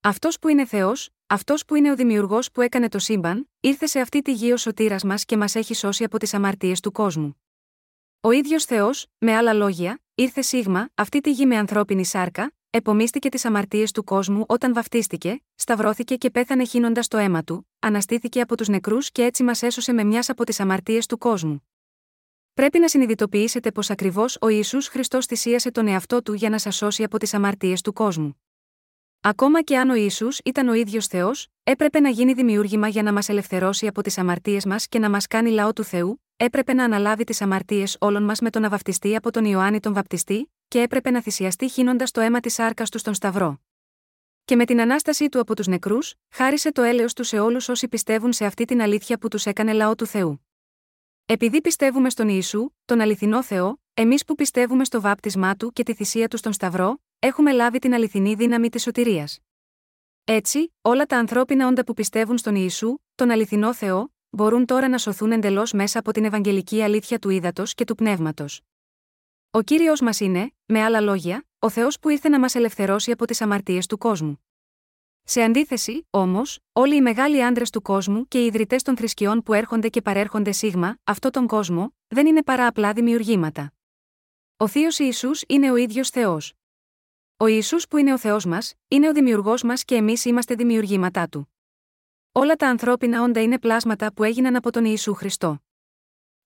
Αυτός 0.00 0.38
που 0.38 0.48
είναι 0.48 0.66
Θεός, 0.66 1.08
αυτός 1.26 1.64
που 1.64 1.74
είναι 1.74 1.90
ο 1.90 1.94
Δημιουργός 1.94 2.50
που 2.50 2.60
έκανε 2.60 2.88
το 2.88 2.98
σύμπαν, 2.98 3.50
ήρθε 3.60 3.86
σε 3.86 4.00
αυτή 4.00 4.22
τη 4.22 4.32
γη 4.32 4.52
ο 4.52 4.56
σωτήρας 4.56 5.04
μας 5.04 5.24
και 5.24 5.36
μας 5.36 5.54
έχει 5.54 5.74
σώσει 5.74 6.04
από 6.04 6.18
τις 6.18 6.34
αμαρτίες 6.34 6.80
του 6.80 6.92
κόσμου. 6.92 7.40
Ο 8.20 8.30
ίδιος 8.30 8.64
Θεός, 8.64 9.06
με 9.18 9.36
άλλα 9.36 9.52
λόγια, 9.52 10.00
ήρθε 10.14 10.42
σίγμα, 10.42 10.88
αυτή 10.94 11.20
τη 11.20 11.30
γη 11.30 11.46
με 11.46 11.56
ανθρώπινη 11.56 12.04
σάρκα, 12.04 12.52
επομίστηκε 12.70 13.28
τις 13.28 13.44
αμαρτίες 13.44 13.90
του 13.90 14.04
κόσμου 14.04 14.44
όταν 14.48 14.74
βαφτίστηκε, 14.74 15.42
σταυρώθηκε 15.54 16.16
και 16.16 16.30
πέθανε 16.30 16.64
χύνοντας 16.64 17.08
το 17.08 17.16
αίμα 17.16 17.44
του, 17.44 17.68
αναστήθηκε 17.78 18.40
από 18.40 18.56
τους 18.56 18.68
νεκρούς 18.68 19.10
και 19.12 19.22
έτσι 19.22 19.42
μας 19.42 19.62
έσωσε 19.62 19.92
με 19.92 20.04
μιας 20.04 20.28
από 20.28 20.44
τις 20.44 20.60
αμαρτίες 20.60 21.06
του 21.06 21.18
κόσμου. 21.18 21.68
Πρέπει 22.54 22.78
να 22.78 22.88
συνειδητοποιήσετε 22.88 23.72
πως 23.72 23.90
ακριβώς 23.90 24.36
ο 24.40 24.48
Ισού 24.48 24.82
Χριστός 24.82 25.26
θυσίασε 25.26 25.70
τον 25.70 25.86
εαυτό 25.86 26.22
του 26.22 26.32
για 26.32 26.50
να 26.50 26.58
σας 26.58 26.76
σώσει 26.76 27.02
από 27.02 27.18
τις 27.18 27.34
αμαρτίες 27.34 27.80
του 27.80 27.92
κόσμου. 27.92 28.40
Ακόμα 29.20 29.62
και 29.62 29.78
αν 29.78 29.90
ο 29.90 29.94
Ισού 29.94 30.28
ήταν 30.44 30.68
ο 30.68 30.74
ίδιος 30.74 31.06
Θεός, 31.06 31.48
έπρεπε 31.62 32.00
να 32.00 32.08
γίνει 32.08 32.32
δημιούργημα 32.32 32.88
για 32.88 33.02
να 33.02 33.12
μας 33.12 33.28
ελευθερώσει 33.28 33.86
από 33.86 34.02
τις 34.02 34.18
αμαρτίες 34.18 34.64
μας 34.64 34.88
και 34.88 34.98
να 34.98 35.10
μας 35.10 35.26
κάνει 35.26 35.50
λαό 35.50 35.72
του 35.72 35.84
Θεού, 35.84 36.22
έπρεπε 36.36 36.72
να 36.72 36.84
αναλάβει 36.84 37.24
τις 37.24 37.40
αμαρτίες 37.40 37.96
όλων 38.00 38.22
μας 38.22 38.40
με 38.40 38.50
τον 38.50 38.62
να 38.62 38.68
βαπτιστεί 38.68 39.16
από 39.16 39.30
τον 39.30 39.44
Ιωάννη 39.44 39.80
τον 39.80 39.94
Βαπτιστή, 39.94 40.50
και 40.68 40.80
έπρεπε 40.80 41.10
να 41.10 41.22
θυσιαστεί 41.22 41.68
χύνοντας 41.68 42.10
το 42.10 42.20
αίμα 42.20 42.40
της 42.40 42.58
άρκας 42.58 42.90
του 42.90 42.98
στον 42.98 43.14
Σταυρό. 43.14 43.60
Και 44.44 44.56
με 44.56 44.64
την 44.64 44.80
ανάστασή 44.80 45.28
του 45.28 45.40
από 45.40 45.56
τους 45.56 45.66
νεκρούς, 45.66 46.14
χάρισε 46.30 46.72
το 46.72 46.82
έλεος 46.82 47.12
του 47.12 47.24
σε 47.24 47.38
όλους 47.38 47.68
όσοι 47.68 47.88
πιστεύουν 47.88 48.32
σε 48.32 48.44
αυτή 48.44 48.64
την 48.64 48.80
αλήθεια 48.80 49.18
που 49.18 49.28
τους 49.28 49.46
έκανε 49.46 49.72
λαό 49.72 49.94
του 49.94 50.06
Θεού. 50.06 50.46
Επειδή 51.26 51.60
πιστεύουμε 51.60 52.10
στον 52.10 52.28
Ιησού, 52.28 52.68
τον 52.84 53.00
αληθινό 53.00 53.42
Θεό, 53.42 53.80
εμείς 53.94 54.24
που 54.24 54.34
πιστεύουμε 54.34 54.84
στο 54.84 55.00
βάπτισμά 55.00 55.56
του 55.56 55.72
και 55.72 55.82
τη 55.82 55.94
θυσία 55.94 56.28
του 56.28 56.36
στον 56.36 56.52
Σταυρό, 56.52 57.00
έχουμε 57.18 57.52
λάβει 57.52 57.78
την 57.78 57.94
αληθινή 57.94 58.34
δύναμη 58.34 58.68
της 58.68 58.82
σωτηρίας. 58.82 59.38
Έτσι, 60.24 60.74
όλα 60.80 61.06
τα 61.06 61.18
ανθρώπινα 61.18 61.66
όντα 61.66 61.84
που 61.84 61.94
πιστεύουν 61.94 62.38
στον 62.38 62.54
Ιησού, 62.54 62.96
τον 63.14 63.30
αληθινό 63.30 63.74
Θεό, 63.74 64.12
μπορούν 64.30 64.66
τώρα 64.66 64.88
να 64.88 64.98
σωθούν 64.98 65.32
εντελώς 65.32 65.72
μέσα 65.72 65.98
από 65.98 66.12
την 66.12 66.24
Ευαγγελική 66.24 66.82
αλήθεια 66.82 67.18
του 67.18 67.30
ύδατος 67.30 67.74
και 67.74 67.84
του 67.84 67.94
πνεύματος. 67.94 68.60
Ο 69.50 69.62
κύριος 69.62 70.00
μας 70.00 70.20
είναι, 70.20 70.52
με 70.66 70.82
άλλα 70.82 71.00
λόγια, 71.00 71.44
ο 71.58 71.70
Θεός 71.70 71.98
που 71.98 72.08
ήρθε 72.08 72.28
να 72.28 72.38
μας 72.38 72.54
ελευθερώσει 72.54 73.10
από 73.10 73.26
τις 73.26 73.40
αμαρτίες 73.40 73.86
του 73.86 73.98
κόσμου. 73.98 74.44
Σε 75.24 75.42
αντίθεση, 75.42 76.06
όμως, 76.10 76.58
όλοι 76.72 76.96
οι 76.96 77.00
μεγάλοι 77.00 77.44
άντρες 77.44 77.70
του 77.70 77.82
κόσμου 77.82 78.28
και 78.28 78.42
οι 78.42 78.46
ιδρυτές 78.46 78.82
των 78.82 78.96
θρησκειών 78.96 79.42
που 79.42 79.52
έρχονται 79.52 79.88
και 79.88 80.02
παρέρχονται 80.02 80.52
σίγμα, 80.52 80.98
αυτόν 81.04 81.30
τον 81.30 81.46
κόσμο, 81.46 81.94
δεν 82.06 82.26
είναι 82.26 82.42
παρά 82.42 82.66
απλά 82.66 82.92
δημιουργήματα. 82.92 83.72
Ο 84.56 84.68
Θείος 84.68 84.98
Ιησούς 84.98 85.42
είναι 85.48 85.70
ο 85.70 85.76
ίδιος 85.76 86.10
Θεός. 86.10 86.52
Ο 87.36 87.46
Ιησούς 87.46 87.88
που 87.88 87.96
είναι 87.96 88.12
ο 88.12 88.18
Θεός 88.18 88.44
μας, 88.44 88.74
είναι 88.88 89.08
ο 89.08 89.12
δημιουργός 89.12 89.62
μας 89.62 89.84
και 89.84 89.94
εμείς 89.94 90.24
είμαστε 90.24 90.54
δημιουργήματά 90.54 91.28
του. 91.28 91.52
Όλα 92.32 92.56
τα 92.56 92.68
ανθρώπινα 92.68 93.22
όντα 93.22 93.42
είναι 93.42 93.58
πλάσματα 93.58 94.12
που 94.12 94.24
έγιναν 94.24 94.56
από 94.56 94.72
τον 94.72 94.84
Ιησού 94.84 95.14
Χριστό. 95.14 95.65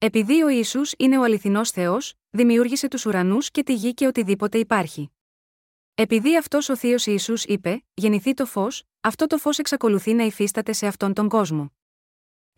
Επειδή 0.02 0.42
ο 0.42 0.48
Ισού 0.48 0.80
είναι 0.98 1.18
ο 1.18 1.22
αληθινός 1.22 1.70
Θεός, 1.70 2.14
δημιούργησε 2.30 2.88
τους 2.88 3.06
ουρανούς 3.06 3.50
και 3.50 3.62
τη 3.62 3.74
γη 3.74 3.94
και 3.94 4.06
οτιδήποτε 4.06 4.58
υπάρχει. 4.58 5.10
Επειδή 5.94 6.36
αυτός 6.36 6.68
ο 6.68 6.76
Θείος 6.76 7.06
Ισού 7.06 7.34
είπε: 7.44 7.84
Γεννηθεί 7.94 8.34
το 8.34 8.46
φως, 8.46 8.82
αυτό 9.00 9.26
το 9.26 9.38
φως 9.38 9.58
εξακολουθεί 9.58 10.12
να 10.12 10.22
υφίσταται 10.22 10.72
σε 10.72 10.86
αυτόν 10.86 11.12
τον 11.14 11.28
κόσμο. 11.28 11.72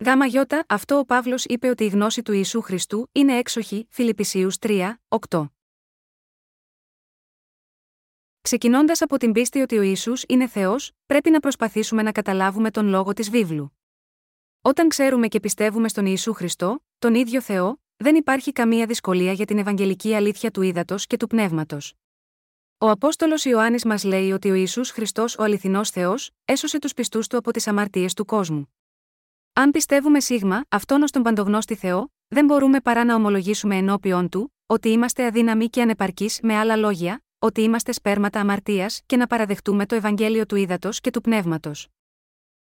Γάμα 0.04 0.26
γιώτα, 0.26 0.64
αυτό 0.68 0.98
ο 0.98 1.04
Παύλος 1.04 1.44
είπε 1.44 1.68
ότι 1.68 1.84
η 1.84 1.88
γνώση 1.88 2.22
του 2.22 2.32
Ιησού 2.32 2.60
Χριστού 2.60 3.08
είναι 3.12 3.36
έξοχη, 3.36 3.86
Φιλιππισίους 3.90 4.56
3, 4.58 4.94
8. 5.28 5.46
Ξεκινώντας 8.40 9.02
από 9.02 9.16
την 9.16 9.32
πίστη 9.32 9.60
ότι 9.60 9.78
ο 9.78 9.82
Ισού 9.82 10.12
είναι 10.28 10.46
Θεός, 10.46 10.92
πρέπει 11.06 11.30
να 11.30 11.40
προσπαθήσουμε 11.40 12.02
να 12.02 12.12
καταλάβουμε 12.12 12.70
τον 12.70 12.86
λόγο 12.86 13.12
της 13.12 13.30
βίβλου. 13.30 13.76
Όταν 14.60 14.88
ξέρουμε 14.88 15.28
και 15.28 15.40
πιστεύουμε 15.40 15.88
στον 15.88 16.06
Ιησού 16.06 16.32
Χριστό, 16.32 16.84
τον 17.02 17.14
ίδιο 17.14 17.40
Θεό, 17.40 17.82
δεν 17.96 18.14
υπάρχει 18.14 18.52
καμία 18.52 18.86
δυσκολία 18.86 19.32
για 19.32 19.44
την 19.44 19.58
Ευαγγελική 19.58 20.14
αλήθεια 20.14 20.50
του 20.50 20.62
ύδατος 20.62 21.06
και 21.06 21.16
του 21.16 21.26
πνεύματος. 21.26 21.94
Ο 22.78 22.90
Απόστολος 22.90 23.44
Ιωάννης 23.44 23.84
μας 23.84 24.04
λέει 24.04 24.32
ότι 24.32 24.50
ο 24.50 24.54
Ιησούς 24.54 24.90
Χριστός, 24.90 25.38
ο 25.38 25.42
αληθινός 25.42 25.90
Θεός, 25.90 26.30
έσωσε 26.44 26.78
τους 26.78 26.94
πιστούς 26.94 27.26
του 27.26 27.36
από 27.36 27.50
τις 27.50 27.66
αμαρτίες 27.66 28.14
του 28.14 28.24
κόσμου. 28.24 28.74
Αν 29.52 29.70
πιστεύουμε 29.70 30.20
σίγμα, 30.20 30.64
αυτόν 30.68 31.02
ως 31.02 31.10
τον 31.10 31.22
παντογνώστη 31.22 31.74
Θεό, 31.74 32.12
δεν 32.28 32.44
μπορούμε 32.44 32.80
παρά 32.80 33.04
να 33.04 33.14
ομολογήσουμε 33.14 33.76
ενώπιον 33.76 34.28
του, 34.28 34.54
ότι 34.66 34.88
είμαστε 34.88 35.26
αδύναμοι 35.26 35.68
και 35.68 35.82
ανεπαρκείς 35.82 36.40
με 36.42 36.56
άλλα 36.56 36.76
λόγια, 36.76 37.24
ότι 37.38 37.60
είμαστε 37.60 37.92
σπέρματα 37.92 38.40
αμαρτίας 38.40 39.00
και 39.06 39.16
να 39.16 39.26
παραδεχτούμε 39.26 39.86
το 39.86 39.94
Ευαγγέλιο 39.94 40.46
του 40.46 40.56
ύδατος 40.56 41.00
και 41.00 41.10
του 41.10 41.20
πνεύματος. 41.20 41.88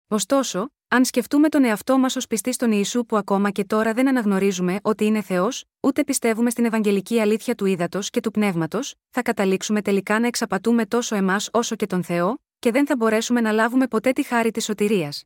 Ωστόσο, 0.07 0.69
αν 0.89 1.05
σκεφτούμε 1.05 1.49
τον 1.49 1.63
εαυτό 1.63 1.97
μας 1.97 2.15
ως 2.15 2.27
πιστή 2.27 2.51
στον 2.51 2.71
Ιησού 2.71 3.05
που 3.05 3.17
ακόμα 3.17 3.49
και 3.49 3.63
τώρα 3.63 3.93
δεν 3.93 4.07
αναγνωρίζουμε 4.07 4.79
ότι 4.81 5.05
είναι 5.05 5.21
Θεός, 5.21 5.63
ούτε 5.79 6.03
πιστεύουμε 6.03 6.49
στην 6.49 6.65
Ευαγγελική 6.65 7.19
αλήθεια 7.19 7.55
του 7.55 7.65
ύδατος 7.65 8.09
και 8.09 8.19
του 8.19 8.31
πνεύματος, 8.31 8.95
θα 9.09 9.21
καταλήξουμε 9.21 9.81
τελικά 9.81 10.19
να 10.19 10.27
εξαπατούμε 10.27 10.85
τόσο 10.85 11.15
εμάς 11.15 11.49
όσο 11.51 11.75
και 11.75 11.85
τον 11.85 12.03
Θεό, 12.03 12.39
και 12.59 12.71
δεν 12.71 12.85
θα 12.85 12.95
μπορέσουμε 12.95 13.41
να 13.41 13.51
λάβουμε 13.51 13.87
ποτέ 13.87 14.11
τη 14.11 14.23
χάρη 14.23 14.51
της 14.51 14.63
σωτηρίας. 14.63 15.23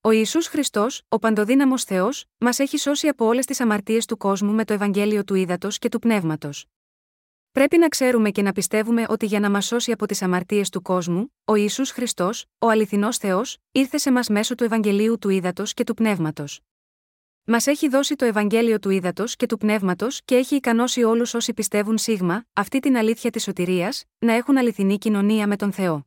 Ο 0.00 0.10
Ισού 0.10 0.42
Χριστός, 0.42 1.02
ο 1.08 1.18
παντοδύναμος 1.18 1.84
Θεός, 1.84 2.24
μας 2.38 2.58
έχει 2.58 2.78
σώσει 2.78 3.08
από 3.08 3.26
όλες 3.26 3.46
τις 3.46 3.60
αμαρτίες 3.60 4.06
του 4.06 4.16
κόσμου 4.16 4.52
με 4.52 4.64
το 4.64 4.72
Ευαγγέλιο 4.72 5.24
του 5.24 5.34
ύδατος 5.34 5.78
και 5.78 5.88
του 5.88 5.98
πνεύματος. 5.98 6.66
Πρέπει 7.54 7.78
να 7.78 7.88
ξέρουμε 7.88 8.30
και 8.30 8.42
να 8.42 8.52
πιστεύουμε 8.52 9.04
ότι 9.08 9.26
για 9.26 9.40
να 9.40 9.50
μας 9.50 9.66
σώσει 9.66 9.92
από 9.92 10.06
τις 10.06 10.22
αμαρτίες 10.22 10.68
του 10.68 10.82
κόσμου, 10.82 11.34
ο 11.44 11.54
Ιησούς 11.54 11.90
Χριστός, 11.90 12.46
ο 12.58 12.68
αληθινός 12.68 13.16
Θεός, 13.16 13.58
ήρθε 13.72 13.98
σε 13.98 14.10
μας 14.10 14.28
μέσω 14.28 14.54
του 14.54 14.64
Ευαγγελίου 14.64 15.18
του 15.18 15.28
Ήδατος 15.28 15.74
και 15.74 15.84
του 15.84 15.94
Πνεύματος. 15.94 16.60
Μας 17.44 17.66
έχει 17.66 17.88
δώσει 17.88 18.14
το 18.16 18.24
Ευαγγέλιο 18.24 18.78
του 18.78 18.90
ύδατο 18.90 19.24
και 19.26 19.46
του 19.46 19.58
πνεύματος 19.58 20.20
και 20.24 20.34
έχει 20.34 20.54
ικανώσει 20.54 21.02
όλους 21.02 21.34
όσοι 21.34 21.54
πιστεύουν 21.54 21.98
σίγμα, 21.98 22.46
αυτή 22.52 22.80
την 22.80 22.96
αλήθεια 22.96 23.30
της 23.30 23.42
σωτηρίας, 23.42 24.04
να 24.18 24.32
έχουν 24.32 24.56
αληθινή 24.56 24.98
κοινωνία 24.98 25.46
με 25.46 25.56
τον 25.56 25.72
Θεό. 25.72 26.06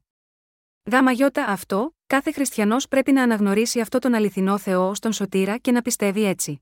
Γάμα 0.91 1.11
γιώτα 1.11 1.45
αυτό, 1.45 1.95
κάθε 2.07 2.31
χριστιανός 2.31 2.87
πρέπει 2.87 3.11
να 3.11 3.23
αναγνωρίσει 3.23 3.79
αυτό 3.79 3.99
τον 3.99 4.13
αληθινό 4.13 4.57
Θεό 4.57 4.89
ως 4.89 4.99
τον 4.99 5.13
σωτήρα 5.13 5.57
και 5.57 5.71
να 5.71 5.81
πιστεύει 5.81 6.23
έτσι. 6.23 6.61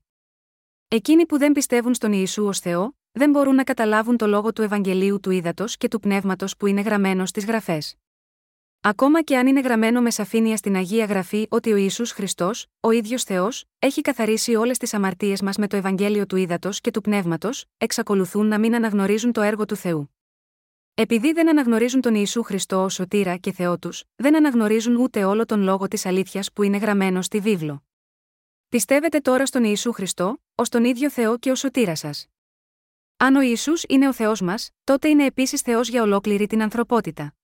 Εκείνοι 0.88 1.26
που 1.26 1.38
δεν 1.38 1.52
πιστεύουν 1.52 1.94
στον 1.94 2.12
Ιησού 2.12 2.44
ως 2.44 2.58
Θεό, 2.58 2.96
δεν 3.18 3.30
μπορούν 3.30 3.54
να 3.54 3.64
καταλάβουν 3.64 4.16
το 4.16 4.26
λόγο 4.26 4.52
του 4.52 4.62
Ευαγγελίου 4.62 5.20
του 5.20 5.30
ύδατο 5.30 5.64
και 5.68 5.88
του 5.88 6.00
πνεύματος 6.00 6.56
που 6.56 6.66
είναι 6.66 6.80
γραμμένο 6.80 7.26
στις 7.26 7.44
γραφές. 7.44 7.96
Ακόμα 8.80 9.22
και 9.22 9.36
αν 9.36 9.46
είναι 9.46 9.60
γραμμένο 9.60 10.00
με 10.00 10.10
σαφήνεια 10.10 10.56
στην 10.56 10.76
Αγία 10.76 11.04
Γραφή 11.04 11.46
ότι 11.48 11.72
ο 11.72 11.76
Ιησούς 11.76 12.10
Χριστός, 12.10 12.66
ο 12.80 12.90
ίδιος 12.90 13.22
Θεός, 13.22 13.64
έχει 13.78 14.00
καθαρίσει 14.00 14.54
όλες 14.54 14.78
τις 14.78 14.94
αμαρτίες 14.94 15.42
μας 15.42 15.56
με 15.56 15.66
το 15.66 15.76
Ευαγγέλιο 15.76 16.26
του 16.26 16.36
ύδατο 16.36 16.70
και 16.72 16.90
του 16.90 17.00
πνεύματος, 17.00 17.64
εξακολουθούν 17.76 18.46
να 18.46 18.58
μην 18.58 18.74
αναγνωρίζουν 18.74 19.32
το 19.32 19.40
έργο 19.40 19.64
του 19.64 19.76
Θεού. 19.76 20.14
Επειδή 20.94 21.32
δεν 21.32 21.48
αναγνωρίζουν 21.48 22.00
τον 22.00 22.14
Ιησού 22.14 22.42
Χριστό 22.42 22.82
ως 22.82 22.94
σωτήρα 22.94 23.36
και 23.36 23.52
Θεό 23.52 23.78
τους, 23.78 24.04
δεν 24.16 24.36
αναγνωρίζουν 24.36 24.96
ούτε 24.96 25.24
όλο 25.24 25.44
τον 25.44 25.60
λόγο 25.60 25.88
της 25.88 26.06
αλήθειας 26.06 26.52
που 26.52 26.62
είναι 26.62 26.76
γραμμένο 26.76 27.22
στη 27.22 27.40
βίβλο. 27.40 27.82
Πιστεύετε 28.68 29.18
τώρα 29.18 29.46
στον 29.46 29.64
Ιησού 29.64 29.92
Χριστό, 29.92 30.42
ως 30.54 30.68
τον 30.68 30.84
ίδιο 30.84 31.10
Θεό 31.10 31.38
και 31.38 31.50
ως 31.50 31.58
σωτήρα 31.58 31.94
σας. 31.94 32.26
Αν 33.18 33.36
ο 33.36 33.40
Ιησούς 33.40 33.84
είναι 33.88 34.08
ο 34.08 34.12
Θεός 34.12 34.40
μας, 34.40 34.70
τότε 34.84 35.08
είναι 35.08 35.24
επίσης 35.24 35.60
Θεός 35.60 35.88
για 35.88 36.02
ολόκληρη 36.02 36.46
την 36.46 36.62
ανθρωπότητα. 36.62 37.34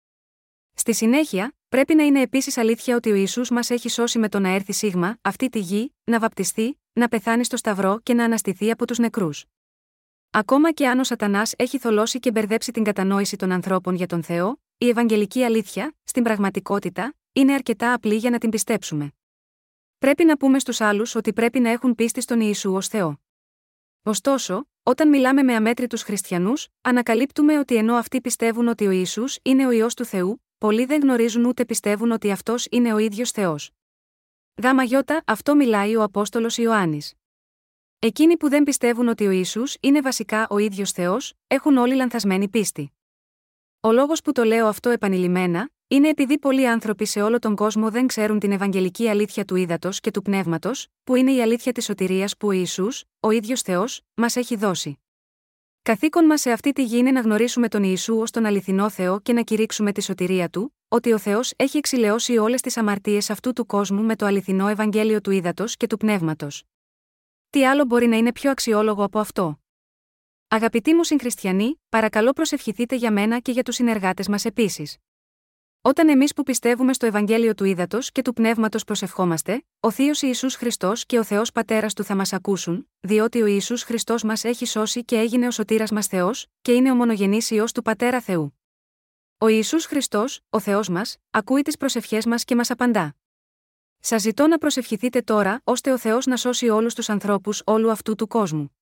Στη 0.75 0.95
συνέχεια, 0.95 1.55
πρέπει 1.69 1.95
να 1.95 2.03
είναι 2.03 2.21
επίσης 2.21 2.57
αλήθεια 2.57 2.97
ότι 2.97 3.11
ο 3.11 3.15
Ιησούς 3.15 3.51
μας 3.51 3.71
έχει 3.71 3.89
σώσει 3.89 4.19
με 4.19 4.29
το 4.29 4.39
να 4.39 4.49
έρθει 4.49 4.73
σίγμα, 4.73 5.19
αυτή 5.23 5.49
τη 5.49 5.59
γη, 5.59 5.95
να 6.05 6.19
βαπτιστεί, 6.19 6.81
να 6.93 7.09
πεθάνει 7.09 7.45
στο 7.45 7.57
Σταυρό 7.57 8.01
και 8.03 8.15
να 8.15 8.25
αναστηθεί 8.25 8.71
από 8.71 8.87
τους 8.87 8.99
νεκρούς. 8.99 9.45
Ακόμα 10.31 10.73
και 10.73 10.89
αν 10.89 10.99
ο 10.99 11.05
Σατανάς 11.05 11.53
έχει 11.57 11.79
θολώσει 11.79 12.19
και 12.19 12.31
μπερδέψει 12.31 12.73
την 12.73 12.85
κατανόηση 12.85 13.37
των 13.37 13.53
ανθρώπων 13.53 13.95
για 13.95 14.07
τον 14.07 14.23
Θεό, 14.23 14.61
η 14.79 14.89
Ευαγγελική 14.89 15.43
αλήθεια, 15.45 15.95
στην 16.05 16.23
πραγματικότητα, 16.23 17.15
είναι 17.33 17.53
αρκετά 17.53 17.93
απλή 17.93 18.15
για 18.15 18.31
να 18.31 18.39
την 18.39 18.51
πιστέψουμε. 18.51 19.13
Πρέπει 19.99 20.25
να 20.25 20.37
πούμε 20.37 20.59
στους 20.59 20.81
άλλους 20.81 21.15
ότι 21.15 21.33
πρέπει 21.33 21.61
να 21.61 21.71
έχουν 21.71 21.95
πίστη 21.95 22.21
στον 22.21 22.41
Ιησού 22.41 22.75
ως 22.75 22.89
Θεό. 22.89 23.21
Ωστόσο, 24.03 24.67
όταν 24.83 25.09
μιλάμε 25.09 25.43
με 25.43 25.55
αμέτρητους 25.55 26.03
χριστιανούς, 26.03 26.69
ανακαλύπτουμε 26.81 27.59
ότι 27.59 27.77
ενώ 27.77 27.95
αυτοί 27.95 28.21
πιστεύουν 28.21 28.69
ότι 28.69 28.87
ο 28.87 28.91
Ισού 28.91 29.25
είναι 29.43 29.67
ο 29.67 29.71
ιό 29.71 29.87
του 29.87 30.05
Θεού, 30.05 30.43
πολλοί 30.59 30.85
δεν 30.85 31.01
γνωρίζουν 31.01 31.45
ούτε 31.45 31.65
πιστεύουν 31.65 32.11
ότι 32.11 32.31
αυτός 32.31 32.67
είναι 32.71 32.95
ο 32.95 32.99
ίδιος 32.99 33.31
Θεός. 33.31 33.71
Γάμα 34.63 34.83
γιώτα, 34.83 35.23
αυτό 35.27 35.55
μιλάει 35.55 35.97
ο 35.97 36.03
Απόστολος 36.03 36.59
Ιωάννης. 36.59 37.15
Εκείνοι 37.99 38.37
που 38.37 38.49
δεν 38.49 38.63
πιστεύουν 38.63 39.09
ότι 39.09 39.27
ο 39.27 39.31
Ισού 39.31 39.63
είναι 39.81 40.01
βασικά 40.01 40.47
ο 40.51 40.59
ίδιος 40.59 40.93
Θεός, 40.93 41.35
έχουν 41.47 41.77
όλοι 41.77 41.95
λανθασμένη 41.95 42.49
πίστη. 42.49 42.93
Ο 43.81 43.93
λόγος 43.93 44.21
που 44.23 44.33
το 44.33 44.45
λέω 44.45 44.67
αυτό 44.67 44.91
επανειλημμένα, 44.91 45.71
είναι 45.93 46.09
επειδή 46.09 46.39
πολλοί 46.39 46.69
άνθρωποι 46.69 47.05
σε 47.07 47.23
όλο 47.23 47.39
τον 47.39 47.57
κόσμο 47.57 47.91
δεν 47.91 48.07
ξέρουν 48.07 48.39
την 48.39 48.53
Ευαγγελική 48.53 49.09
αλήθεια 49.09 49.45
του 49.45 49.57
ύδατος 49.57 50.01
και 50.01 50.11
του 50.11 50.23
πνεύματος, 50.23 50.87
που 51.05 51.15
είναι 51.15 51.33
η 51.33 51.43
αλήθεια 51.43 51.73
της 51.73 51.85
σωτηρίας 51.85 52.37
που 52.37 52.47
ο 52.47 52.51
Ιησούς, 52.51 53.05
ο 53.21 53.31
ίδιος 53.31 53.63
Θεός, 53.63 54.01
μας 54.15 54.37
έχει 54.37 54.57
δώσει. 54.57 54.99
Καθήκον 55.83 56.25
μας 56.25 56.41
σε 56.41 56.51
αυτή 56.51 56.73
τη 56.73 56.85
γη 56.85 56.99
είναι 56.99 57.11
να 57.11 57.21
γνωρίσουμε 57.21 57.69
τον 57.69 57.83
Ιησού 57.83 58.19
ως 58.19 58.31
τον 58.31 58.45
αληθινό 58.45 58.91
Θεό 58.91 59.21
και 59.21 59.33
να 59.33 59.43
κηρύξουμε 59.43 59.93
τη 59.93 60.03
σωτηρία 60.03 60.49
του, 60.49 60.77
ότι 60.89 61.13
ο 61.13 61.19
Θεός 61.19 61.53
έχει 61.57 61.77
εξηλαιώσει 61.77 62.37
όλες 62.37 62.61
τις 62.61 62.77
αμαρτίες 62.77 63.31
αυτού 63.31 63.53
του 63.53 63.67
κόσμου 63.67 64.03
με 64.03 64.17
το 64.17 64.27
αληθινό 64.27 64.69
Ευαγγέλιο 64.69 65.21
του 65.21 65.31
ύδατος 65.31 65.77
και 65.77 65.87
του 65.87 65.97
πνεύματος. 65.97 66.63
Τι 67.51 67.67
άλλο 67.67 67.85
μπορεί 67.85 68.07
να 68.07 68.17
είναι 68.17 68.33
πιο 68.33 68.51
αξιόλογο 68.51 69.05
από 69.05 69.19
αυτό; 69.19 69.61
Αγαπητοί 70.49 70.95
μου 70.95 71.05
συγχριστιανοί, 71.05 71.81
παρακαλώ 71.89 72.33
προσευχηθείτε 72.33 72.97
για 72.97 73.13
μένα 73.13 73.39
και 73.39 73.53
για 73.53 73.63
τους 73.63 73.75
συνεργάτες 73.75 74.29
μας 74.29 74.45
επίσης. 74.45 74.97
Όταν 75.85 76.09
εμείς 76.09 76.33
που 76.33 76.43
πιστεύουμε 76.43 76.93
στο 76.93 77.07
Ευαγγέλιο 77.07 77.55
του 77.55 77.65
Ήδατος 77.65 78.13
και 78.13 78.23
του 78.23 78.33
Πνεύματος 78.33 78.85
προσευχόμαστε, 78.85 79.65
ο 79.81 79.91
Θείος 79.91 80.23
Ιησούς 80.23 80.55
Χριστός 80.55 81.07
και 81.07 81.19
ο 81.19 81.25
Θεός 81.25 81.53
Πατέρας 81.53 81.95
του 81.95 82.05
θα 82.05 82.15
μας 82.15 82.33
ακούσουν, 82.33 82.89
διότι 83.01 83.43
ο 83.43 83.47
Ιησούς 83.47 83.83
Χριστός 83.83 84.23
μας 84.23 84.45
έχει 84.45 84.67
σώσει 84.67 85.05
και 85.05 85.19
έγινε 85.19 85.47
ο 85.47 85.51
σωτήρας 85.51 85.91
μας 85.91 86.07
Θεός, 86.07 86.47
και 86.63 86.73
είναι 86.73 86.91
ο 86.91 86.95
μονογενής 86.95 87.51
ιό 87.51 87.65
του 87.75 87.83
Πατέρα 87.83 88.21
Θεού. 88.21 88.59
Ο 89.39 89.47
Ιησούς 89.49 89.85
Χριστός, 89.87 90.41
ο 90.51 90.61
Θεός 90.61 90.89
μας, 90.89 91.17
ακούει 91.31 91.63
τις 91.63 91.77
προσευχές 91.77 92.27
μας 92.27 92.45
και 92.45 92.55
μας 92.55 92.71
απαντά. 92.71 93.15
Σας 94.01 94.23
ζητώ 94.23 94.47
να 94.47 94.59
προσευχηθείτε 94.59 95.21
τώρα, 95.21 95.61
ώστε 95.65 95.93
ο 95.93 95.99
Θεός 95.99 96.27
να 96.27 96.37
σώσει 96.37 96.69
όλους 96.69 96.95
τους 96.95 97.09
ανθρώπους 97.09 97.63
όλου 97.65 97.91
αυτού 97.91 98.15
του 98.15 98.27
κόσμου. 98.27 98.77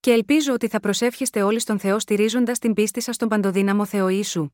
Και 0.00 0.12
ελπίζω 0.12 0.52
ότι 0.52 0.68
θα 0.68 0.80
προσεύχεστε 0.80 1.42
όλοι 1.42 1.58
στον 1.58 1.78
Θεό 1.78 1.98
στηρίζοντας 1.98 2.58
την 2.58 2.74
πίστη 2.74 3.00
σας 3.00 3.14
στον 3.14 3.28
παντοδύναμο 3.28 3.84
Θεό 3.84 4.08
Ιησού. 4.08 4.50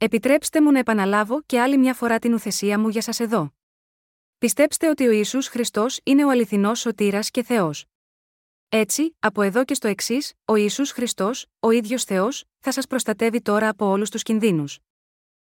Επιτρέψτε 0.00 0.62
μου 0.62 0.70
να 0.72 0.78
επαναλάβω 0.78 1.42
και 1.42 1.60
άλλη 1.60 1.78
μια 1.78 1.94
φορά 1.94 2.18
την 2.18 2.34
ουθεσία 2.34 2.78
μου 2.78 2.88
για 2.88 3.02
σας 3.02 3.20
εδώ. 3.20 3.54
Πιστέψτε 4.38 4.88
ότι 4.88 5.06
ο 5.06 5.10
Ιησούς 5.10 5.48
Χριστός 5.48 6.00
είναι 6.04 6.24
ο 6.24 6.30
αληθινός 6.30 6.80
σωτήρας 6.80 7.30
και 7.30 7.42
Θεός. 7.42 7.84
Έτσι, 8.68 9.16
από 9.18 9.42
εδώ 9.42 9.64
και 9.64 9.74
στο 9.74 9.88
εξής, 9.88 10.32
ο 10.44 10.54
Ιησούς 10.54 10.90
Χριστός, 10.90 11.46
ο 11.60 11.70
ίδιος 11.70 12.04
Θεός, 12.04 12.44
θα 12.58 12.72
σας 12.72 12.86
προστατεύει 12.86 13.40
τώρα 13.40 13.68
από 13.68 13.86
όλους 13.86 14.10
τους 14.10 14.22
κινδύνους. 14.22 14.78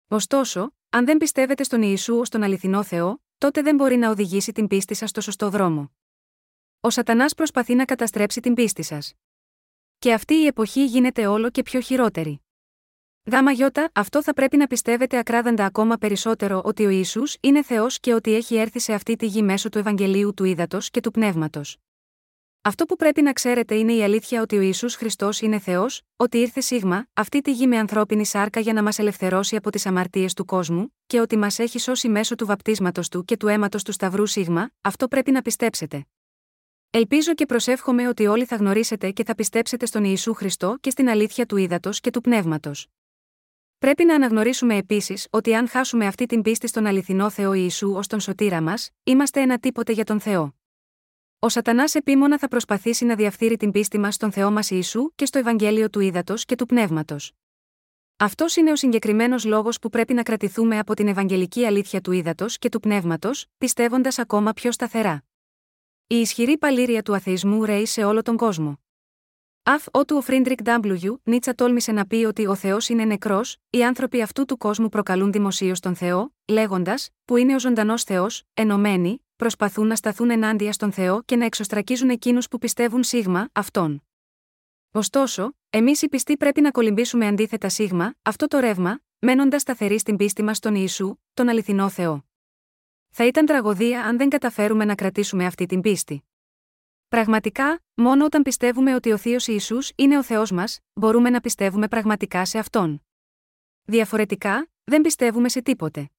Ωστόσο, 0.08 0.74
αν 0.90 1.04
δεν 1.04 1.16
πιστεύετε 1.16 1.62
στον 1.62 1.82
Ιησού 1.82 2.18
ως 2.18 2.28
τον 2.28 2.42
αληθινό 2.42 2.82
Θεό, 2.82 3.22
τότε 3.38 3.62
δεν 3.62 3.74
μπορεί 3.74 3.96
να 3.96 4.10
οδηγήσει 4.10 4.52
την 4.52 4.66
πίστη 4.66 4.94
σας 4.94 5.10
στο 5.10 5.20
σωστό 5.20 5.50
δρόμο. 5.50 5.92
Ο 6.80 6.90
Σατανάς 6.90 7.34
προσπαθεί 7.34 7.74
να 7.74 7.84
καταστρέψει 7.84 8.40
την 8.40 8.54
πίστη 8.54 8.82
σας. 8.82 9.12
Και 9.98 10.12
αυτή 10.12 10.34
η 10.34 10.46
εποχή 10.46 10.84
γίνεται 10.84 11.26
όλο 11.26 11.50
και 11.50 11.62
πιο 11.62 11.80
χειρότερη. 11.80 12.42
Γάμα 13.30 13.50
γιώτα, 13.50 13.90
αυτό 13.94 14.22
θα 14.22 14.32
πρέπει 14.32 14.56
να 14.56 14.66
πιστεύετε 14.66 15.18
ακράδαντα 15.18 15.64
ακόμα 15.64 15.96
περισσότερο 15.96 16.62
ότι 16.64 16.84
ο 16.84 16.88
Ισού 16.88 17.22
είναι 17.40 17.62
Θεός 17.62 18.00
και 18.00 18.14
ότι 18.14 18.34
έχει 18.34 18.56
έρθει 18.56 18.78
σε 18.78 18.92
αυτή 18.92 19.16
τη 19.16 19.26
γη 19.26 19.42
μέσω 19.42 19.68
του 19.68 19.78
Ευαγγελίου 19.78 20.34
του 20.34 20.44
Ήδατος 20.44 20.90
και 20.90 21.00
του 21.00 21.10
Πνεύματος. 21.10 21.76
Αυτό 22.62 22.84
που 22.84 22.96
πρέπει 22.96 23.22
να 23.22 23.32
ξέρετε 23.32 23.74
είναι 23.74 23.92
η 23.92 24.02
αλήθεια 24.02 24.42
ότι 24.42 24.56
ο 24.56 24.60
Ισού 24.60 24.90
Χριστός 24.90 25.40
είναι 25.40 25.58
Θεός, 25.58 26.02
ότι 26.16 26.38
ήρθε 26.38 26.60
σίγμα, 26.60 27.06
αυτή 27.12 27.40
τη 27.40 27.52
γη 27.52 27.66
με 27.66 27.78
ανθρώπινη 27.78 28.26
σάρκα 28.26 28.60
για 28.60 28.72
να 28.72 28.82
μας 28.82 28.98
ελευθερώσει 28.98 29.56
από 29.56 29.70
τις 29.70 29.86
αμαρτίες 29.86 30.34
του 30.34 30.44
κόσμου, 30.44 30.94
και 31.06 31.20
ότι 31.20 31.36
μας 31.36 31.58
έχει 31.58 31.78
σώσει 31.78 32.08
μέσω 32.08 32.34
του 32.34 32.46
βαπτίσματος 32.46 33.08
του 33.08 33.24
και 33.24 33.36
του 33.36 33.48
αίματος 33.48 33.82
του 33.82 33.92
Σταυρού 33.92 34.26
Σίγμα, 34.26 34.70
αυτό 34.80 35.08
πρέπει 35.08 35.30
να 35.30 35.42
πιστέψετε. 35.42 36.06
Ελπίζω 36.90 37.34
και 37.34 37.46
προσεύχομαι 37.46 38.08
ότι 38.08 38.26
όλοι 38.26 38.44
θα 38.44 38.56
γνωρίσετε 38.56 39.10
και 39.10 39.24
θα 39.24 39.34
πιστέψετε 39.34 39.86
στον 39.86 40.04
Ιησού 40.04 40.34
Χριστό 40.34 40.76
και 40.80 40.90
στην 40.90 41.08
αλήθεια 41.08 41.46
του 41.46 41.56
ύδατο 41.56 41.90
και 41.92 42.10
του 42.10 42.20
πνεύματος. 42.20 42.86
Πρέπει 43.82 44.04
να 44.04 44.14
αναγνωρίσουμε 44.14 44.76
επίσης 44.76 45.26
ότι 45.30 45.54
αν 45.54 45.68
χάσουμε 45.68 46.06
αυτή 46.06 46.26
την 46.26 46.42
πίστη 46.42 46.66
στον 46.66 46.86
αληθινό 46.86 47.30
Θεό 47.30 47.52
Ιησού 47.52 47.92
ως 47.92 48.06
τον 48.06 48.20
σωτήρα 48.20 48.62
μας, 48.62 48.90
είμαστε 49.02 49.40
ένα 49.40 49.58
τίποτε 49.58 49.92
για 49.92 50.04
τον 50.04 50.20
Θεό. 50.20 50.54
Ο 51.38 51.48
Σατανάς 51.48 51.94
επίμονα 51.94 52.38
θα 52.38 52.48
προσπαθήσει 52.48 53.04
να 53.04 53.14
διαφθείρει 53.14 53.56
την 53.56 53.70
πίστη 53.70 53.98
μας 53.98 54.14
στον 54.14 54.32
Θεό 54.32 54.50
μας 54.50 54.70
Ιησού 54.70 55.14
και 55.14 55.26
στο 55.26 55.38
Ευαγγέλιο 55.38 55.90
του 55.90 56.00
Ήδατος 56.00 56.44
και 56.44 56.54
του 56.54 56.66
Πνεύματος. 56.66 57.32
Αυτός 58.16 58.56
είναι 58.56 58.70
ο 58.70 58.76
συγκεκριμένος 58.76 59.44
λόγος 59.44 59.78
που 59.78 59.88
πρέπει 59.88 60.14
να 60.14 60.22
κρατηθούμε 60.22 60.78
από 60.78 60.94
την 60.94 61.08
Ευαγγελική 61.08 61.64
αλήθεια 61.66 62.00
του 62.00 62.12
Ήδατος 62.12 62.58
και 62.58 62.68
του 62.68 62.80
Πνεύματος, 62.80 63.46
πιστεύοντας 63.58 64.18
ακόμα 64.18 64.52
πιο 64.52 64.72
σταθερά. 64.72 65.24
Η 66.06 66.16
ισχυρή 66.16 66.58
παλίρροια 66.58 67.02
του 67.02 67.14
αθεϊσμού 67.14 67.64
ρέει 67.64 67.86
σε 67.86 68.04
όλο 68.04 68.22
τον 68.22 68.36
κόσμο. 68.36 68.81
Αφότου 69.64 70.16
ο 70.16 70.20
Φρίντριχ 70.20 70.58
W. 70.64 71.14
Νίτσε 71.22 71.54
τόλμησε 71.54 71.92
να 71.92 72.06
πει 72.06 72.16
ότι 72.16 72.46
ο 72.46 72.54
Θεός 72.54 72.88
είναι 72.88 73.04
νεκρός, 73.04 73.56
οι 73.70 73.84
άνθρωποι 73.84 74.22
αυτού 74.22 74.44
του 74.44 74.56
κόσμου 74.56 74.88
προκαλούν 74.88 75.32
δημοσίως 75.32 75.80
τον 75.80 75.94
Θεό, 75.94 76.34
λέγοντας, 76.48 77.10
που 77.24 77.36
είναι 77.36 77.54
ο 77.54 77.58
ζωντανός 77.58 78.02
Θεός, 78.02 78.42
ενωμένοι, 78.54 79.24
προσπαθούν 79.36 79.86
να 79.86 79.96
σταθούν 79.96 80.30
ενάντια 80.30 80.72
στον 80.72 80.92
Θεό 80.92 81.22
και 81.22 81.36
να 81.36 81.44
εξοστρακίζουν 81.44 82.10
εκείνους 82.10 82.48
που 82.48 82.58
πιστεύουν 82.58 83.02
σ' 83.02 83.48
αυτόν. 83.52 84.02
Ωστόσο, 84.92 85.52
εμείς 85.70 86.02
οι 86.02 86.08
πιστοί 86.08 86.36
πρέπει 86.36 86.60
να 86.60 86.70
κολυμπήσουμε 86.70 87.26
αντίθετα 87.26 87.68
σ' 87.68 88.14
αυτό 88.22 88.46
το 88.46 88.58
ρεύμα, 88.58 89.00
μένοντας 89.18 89.60
σταθεροί 89.60 89.98
στην 89.98 90.16
πίστη 90.16 90.42
μας 90.42 90.56
στον 90.56 90.74
Ιησού, 90.74 91.16
τον 91.34 91.48
αληθινό 91.48 91.88
Θεό. 91.88 92.24
Θα 93.10 93.26
ήταν 93.26 93.46
τραγωδία 93.46 94.04
αν 94.04 94.16
δεν 94.16 94.28
καταφέρουμε 94.28 94.84
να 94.84 94.94
κρατήσουμε 94.94 95.46
αυτή 95.46 95.66
την 95.66 95.80
πίστη. 95.80 96.24
Πραγματικά, 97.12 97.82
μόνο 97.94 98.24
όταν 98.24 98.42
πιστεύουμε 98.42 98.94
ότι 98.94 99.12
ο 99.12 99.16
Θείος 99.16 99.46
Ισού 99.46 99.78
είναι 99.94 100.18
ο 100.18 100.22
Θεός 100.22 100.50
μας, 100.50 100.78
μπορούμε 100.92 101.30
να 101.30 101.40
πιστεύουμε 101.40 101.88
πραγματικά 101.88 102.44
σε 102.44 102.58
αυτόν. 102.58 103.02
Διαφορετικά, 103.84 104.70
δεν 104.84 105.00
πιστεύουμε 105.00 105.48
σε 105.48 105.62
τίποτε. 105.62 106.10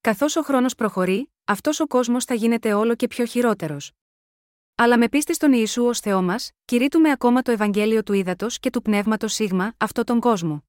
Καθώς 0.00 0.36
ο 0.36 0.42
χρόνος 0.42 0.74
προχωρεί, 0.74 1.32
αυτός 1.44 1.80
ο 1.80 1.86
κόσμος 1.86 2.24
θα 2.24 2.34
γίνεται 2.34 2.72
όλο 2.72 2.94
και 2.94 3.06
πιο 3.06 3.24
χειρότερος. 3.24 3.92
Αλλά 4.74 4.98
με 4.98 5.08
πίστη 5.08 5.34
στον 5.34 5.52
Ιησού 5.52 5.84
ως 5.84 6.00
Θεό 6.00 6.22
μας, 6.22 6.50
κηρύττουμε 6.64 7.10
ακόμα 7.10 7.42
το 7.42 7.50
Ευαγγέλιο 7.50 8.02
του 8.02 8.12
Ήδατος 8.12 8.58
και 8.58 8.70
του 8.70 8.82
Πνεύματος 8.82 9.32
Σίγμα, 9.32 9.74
αυτό 9.76 10.04
τον 10.04 10.20
κόσμο. 10.20 10.64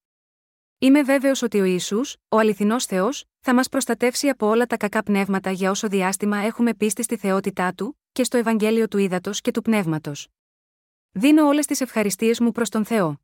Είμαι 0.79 1.03
βέβαιος 1.03 1.41
ότι 1.41 1.59
ο 1.59 1.63
Ισού, 1.65 2.01
ο 2.29 2.38
αληθινός 2.38 2.85
Θεός, 2.85 3.25
θα 3.39 3.53
μας 3.53 3.69
προστατεύσει 3.69 4.29
από 4.29 4.47
όλα 4.47 4.65
τα 4.65 4.77
κακά 4.77 5.03
πνεύματα 5.03 5.51
για 5.51 5.71
όσο 5.71 5.88
διάστημα 5.88 6.38
έχουμε 6.38 6.73
πίστη 6.73 7.03
στη 7.03 7.17
θεότητά 7.17 7.73
του, 7.73 7.98
και 8.19 8.25
στο 8.25 8.38
Ευαγγέλιο 8.38 8.88
του 8.88 8.97
Ήδατος 8.97 9.41
και 9.41 9.51
του 9.51 9.62
Πνεύματος. 9.62 10.27
Δίνω 11.12 11.47
όλες 11.47 11.65
τις 11.65 11.82
ευχαριστίες 11.82 12.39
μου 12.39 12.51
προς 12.51 12.69
τον 12.69 12.86
Θεό. 12.86 13.19